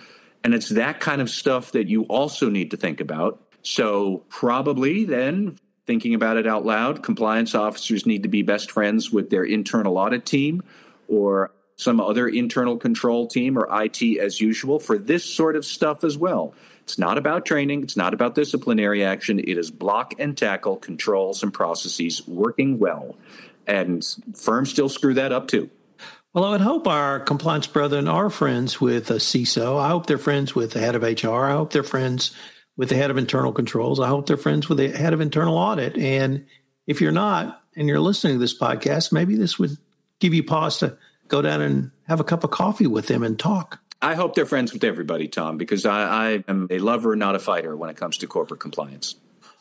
And 0.42 0.54
it's 0.54 0.70
that 0.70 1.00
kind 1.00 1.20
of 1.20 1.30
stuff 1.30 1.72
that 1.72 1.88
you 1.88 2.02
also 2.04 2.50
need 2.50 2.70
to 2.72 2.76
think 2.76 3.00
about. 3.00 3.40
So, 3.62 4.22
probably 4.28 5.04
then, 5.04 5.58
thinking 5.86 6.14
about 6.14 6.36
it 6.36 6.46
out 6.46 6.66
loud, 6.66 7.02
compliance 7.02 7.54
officers 7.54 8.06
need 8.06 8.24
to 8.24 8.28
be 8.28 8.42
best 8.42 8.70
friends 8.70 9.10
with 9.10 9.30
their 9.30 9.44
internal 9.44 9.98
audit 9.98 10.26
team 10.26 10.62
or 11.08 11.52
some 11.76 12.00
other 12.00 12.26
internal 12.26 12.76
control 12.76 13.26
team 13.26 13.58
or 13.58 13.68
IT 13.82 14.02
as 14.18 14.40
usual 14.40 14.80
for 14.80 14.98
this 14.98 15.24
sort 15.24 15.56
of 15.56 15.64
stuff 15.64 16.04
as 16.04 16.18
well. 16.18 16.54
It's 16.82 16.98
not 16.98 17.18
about 17.18 17.44
training, 17.44 17.82
it's 17.82 17.96
not 17.96 18.14
about 18.14 18.34
disciplinary 18.34 19.04
action. 19.04 19.38
It 19.38 19.58
is 19.58 19.70
block 19.70 20.14
and 20.18 20.36
tackle 20.36 20.76
controls 20.76 21.42
and 21.42 21.52
processes 21.52 22.26
working 22.26 22.78
well. 22.78 23.16
And 23.66 24.04
firms 24.34 24.70
still 24.70 24.88
screw 24.88 25.14
that 25.14 25.32
up 25.32 25.48
too. 25.48 25.68
Well, 26.32 26.44
I 26.44 26.50
would 26.50 26.60
hope 26.60 26.86
our 26.86 27.18
compliance 27.20 27.66
brethren 27.66 28.08
are 28.08 28.30
friends 28.30 28.80
with 28.80 29.10
a 29.10 29.14
CISO. 29.14 29.80
I 29.80 29.88
hope 29.88 30.06
they're 30.06 30.18
friends 30.18 30.54
with 30.54 30.72
the 30.72 30.80
head 30.80 30.94
of 30.94 31.02
HR. 31.02 31.46
I 31.46 31.52
hope 31.52 31.72
they're 31.72 31.82
friends 31.82 32.36
with 32.76 32.88
the 32.88 32.94
head 32.94 33.10
of 33.10 33.16
internal 33.16 33.52
controls. 33.52 34.00
I 34.00 34.08
hope 34.08 34.26
they're 34.26 34.36
friends 34.36 34.68
with 34.68 34.78
the 34.78 34.88
head 34.88 35.12
of 35.12 35.20
internal 35.20 35.56
audit. 35.56 35.96
And 35.96 36.46
if 36.86 37.00
you're 37.00 37.12
not, 37.12 37.62
and 37.76 37.88
you're 37.88 38.00
listening 38.00 38.34
to 38.34 38.38
this 38.38 38.58
podcast, 38.58 39.12
maybe 39.12 39.36
this 39.36 39.58
would 39.58 39.76
give 40.18 40.34
you 40.34 40.42
pause 40.42 40.78
to 40.78 40.96
go 41.28 41.42
down 41.42 41.60
and 41.60 41.90
have 42.06 42.20
a 42.20 42.24
cup 42.24 42.44
of 42.44 42.50
coffee 42.50 42.86
with 42.86 43.06
them 43.06 43.22
and 43.22 43.38
talk. 43.38 43.80
I 44.00 44.14
hope 44.14 44.34
they're 44.34 44.46
friends 44.46 44.72
with 44.72 44.84
everybody, 44.84 45.26
Tom, 45.26 45.56
because 45.56 45.86
I, 45.86 46.02
I, 46.02 46.44
am 46.48 46.68
a 46.70 46.78
lover, 46.78 47.16
not 47.16 47.34
a 47.34 47.38
fighter, 47.38 47.76
when 47.76 47.90
it 47.90 47.96
comes 47.96 48.18
to 48.18 48.26
corporate 48.26 48.60
compliance. 48.60 49.16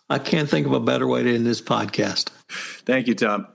I 0.10 0.20
can't 0.20 0.50
think 0.50 0.68
of 0.68 0.74
a 0.74 0.80
better 0.80 1.08
way 1.08 1.24
to 1.24 1.34
end 1.34 1.46
this 1.46 1.62
podcast. 1.62 2.30
Thank 2.86 3.08
you, 3.08 3.16
Tom. 3.16 3.48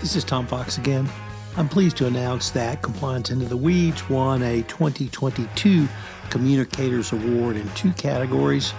This 0.00 0.16
is 0.16 0.24
Tom 0.24 0.46
Fox 0.46 0.76
again. 0.76 1.08
I'm 1.56 1.68
pleased 1.68 1.96
to 1.98 2.06
announce 2.06 2.50
that 2.50 2.82
Compliance 2.82 3.30
Into 3.30 3.46
the 3.46 3.56
Weeds 3.56 4.08
won 4.08 4.42
a 4.42 4.62
2022 4.62 5.88
Communicators 6.30 7.12
Award 7.12 7.56
in 7.56 7.68
two 7.70 7.92
categories 7.92 8.72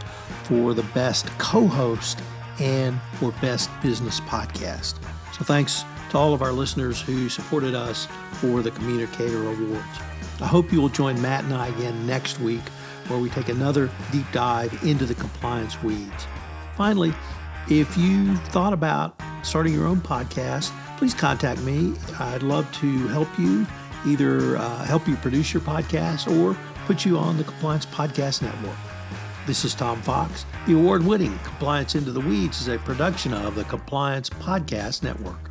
for 0.44 0.74
the 0.74 0.84
best 0.94 1.28
co 1.38 1.68
host 1.68 2.20
and 2.60 3.00
for 3.16 3.32
best 3.34 3.70
business 3.82 4.20
podcast. 4.22 4.96
So 5.34 5.44
thanks 5.44 5.84
to 6.10 6.18
all 6.18 6.34
of 6.34 6.42
our 6.42 6.52
listeners 6.52 7.02
who 7.02 7.30
supported 7.30 7.76
us 7.76 8.08
for 8.34 8.62
the 8.62 8.72
Communicator 8.72 9.48
Awards. 9.48 10.00
I 10.42 10.48
hope 10.48 10.72
you 10.72 10.82
will 10.82 10.90
join 10.90 11.22
Matt 11.22 11.44
and 11.44 11.54
I 11.54 11.68
again 11.68 12.06
next 12.08 12.40
week 12.40 12.62
where 13.08 13.20
we 13.20 13.30
take 13.30 13.50
another 13.50 13.90
deep 14.12 14.26
dive 14.32 14.84
into 14.84 15.06
the 15.06 15.16
compliance 15.16 15.82
weeds. 15.84 16.28
Finally, 16.76 17.14
if 17.70 17.98
you've 17.98 18.42
thought 18.48 18.74
about 18.74 19.22
starting 19.44 19.74
your 19.74 19.88
own 19.88 20.02
podcast, 20.02 20.72
please 20.98 21.14
contact 21.14 21.62
me. 21.62 21.94
I'd 22.20 22.44
love 22.44 22.72
to 22.74 23.08
help 23.08 23.28
you, 23.40 23.66
either 24.06 24.58
uh, 24.58 24.84
help 24.86 25.08
you 25.08 25.16
produce 25.18 25.54
your 25.54 25.62
podcast 25.62 26.28
or 26.30 26.58
put 26.92 27.06
you 27.06 27.18
on 27.18 27.38
the 27.38 27.44
Compliance 27.46 27.86
Podcast 27.86 28.42
Network. 28.42 28.76
This 29.48 29.64
is 29.64 29.74
Tom 29.74 30.02
Fox. 30.02 30.46
The 30.68 30.74
award 30.74 31.06
winning 31.06 31.40
Compliance 31.40 31.96
Into 31.96 32.12
the 32.12 32.20
Weeds 32.20 32.60
is 32.60 32.68
a 32.68 32.80
production 32.80 33.34
of 33.34 33.56
the 33.56 33.64
Compliance 33.64 34.30
Podcast 34.30 35.02
Network. 35.02 35.51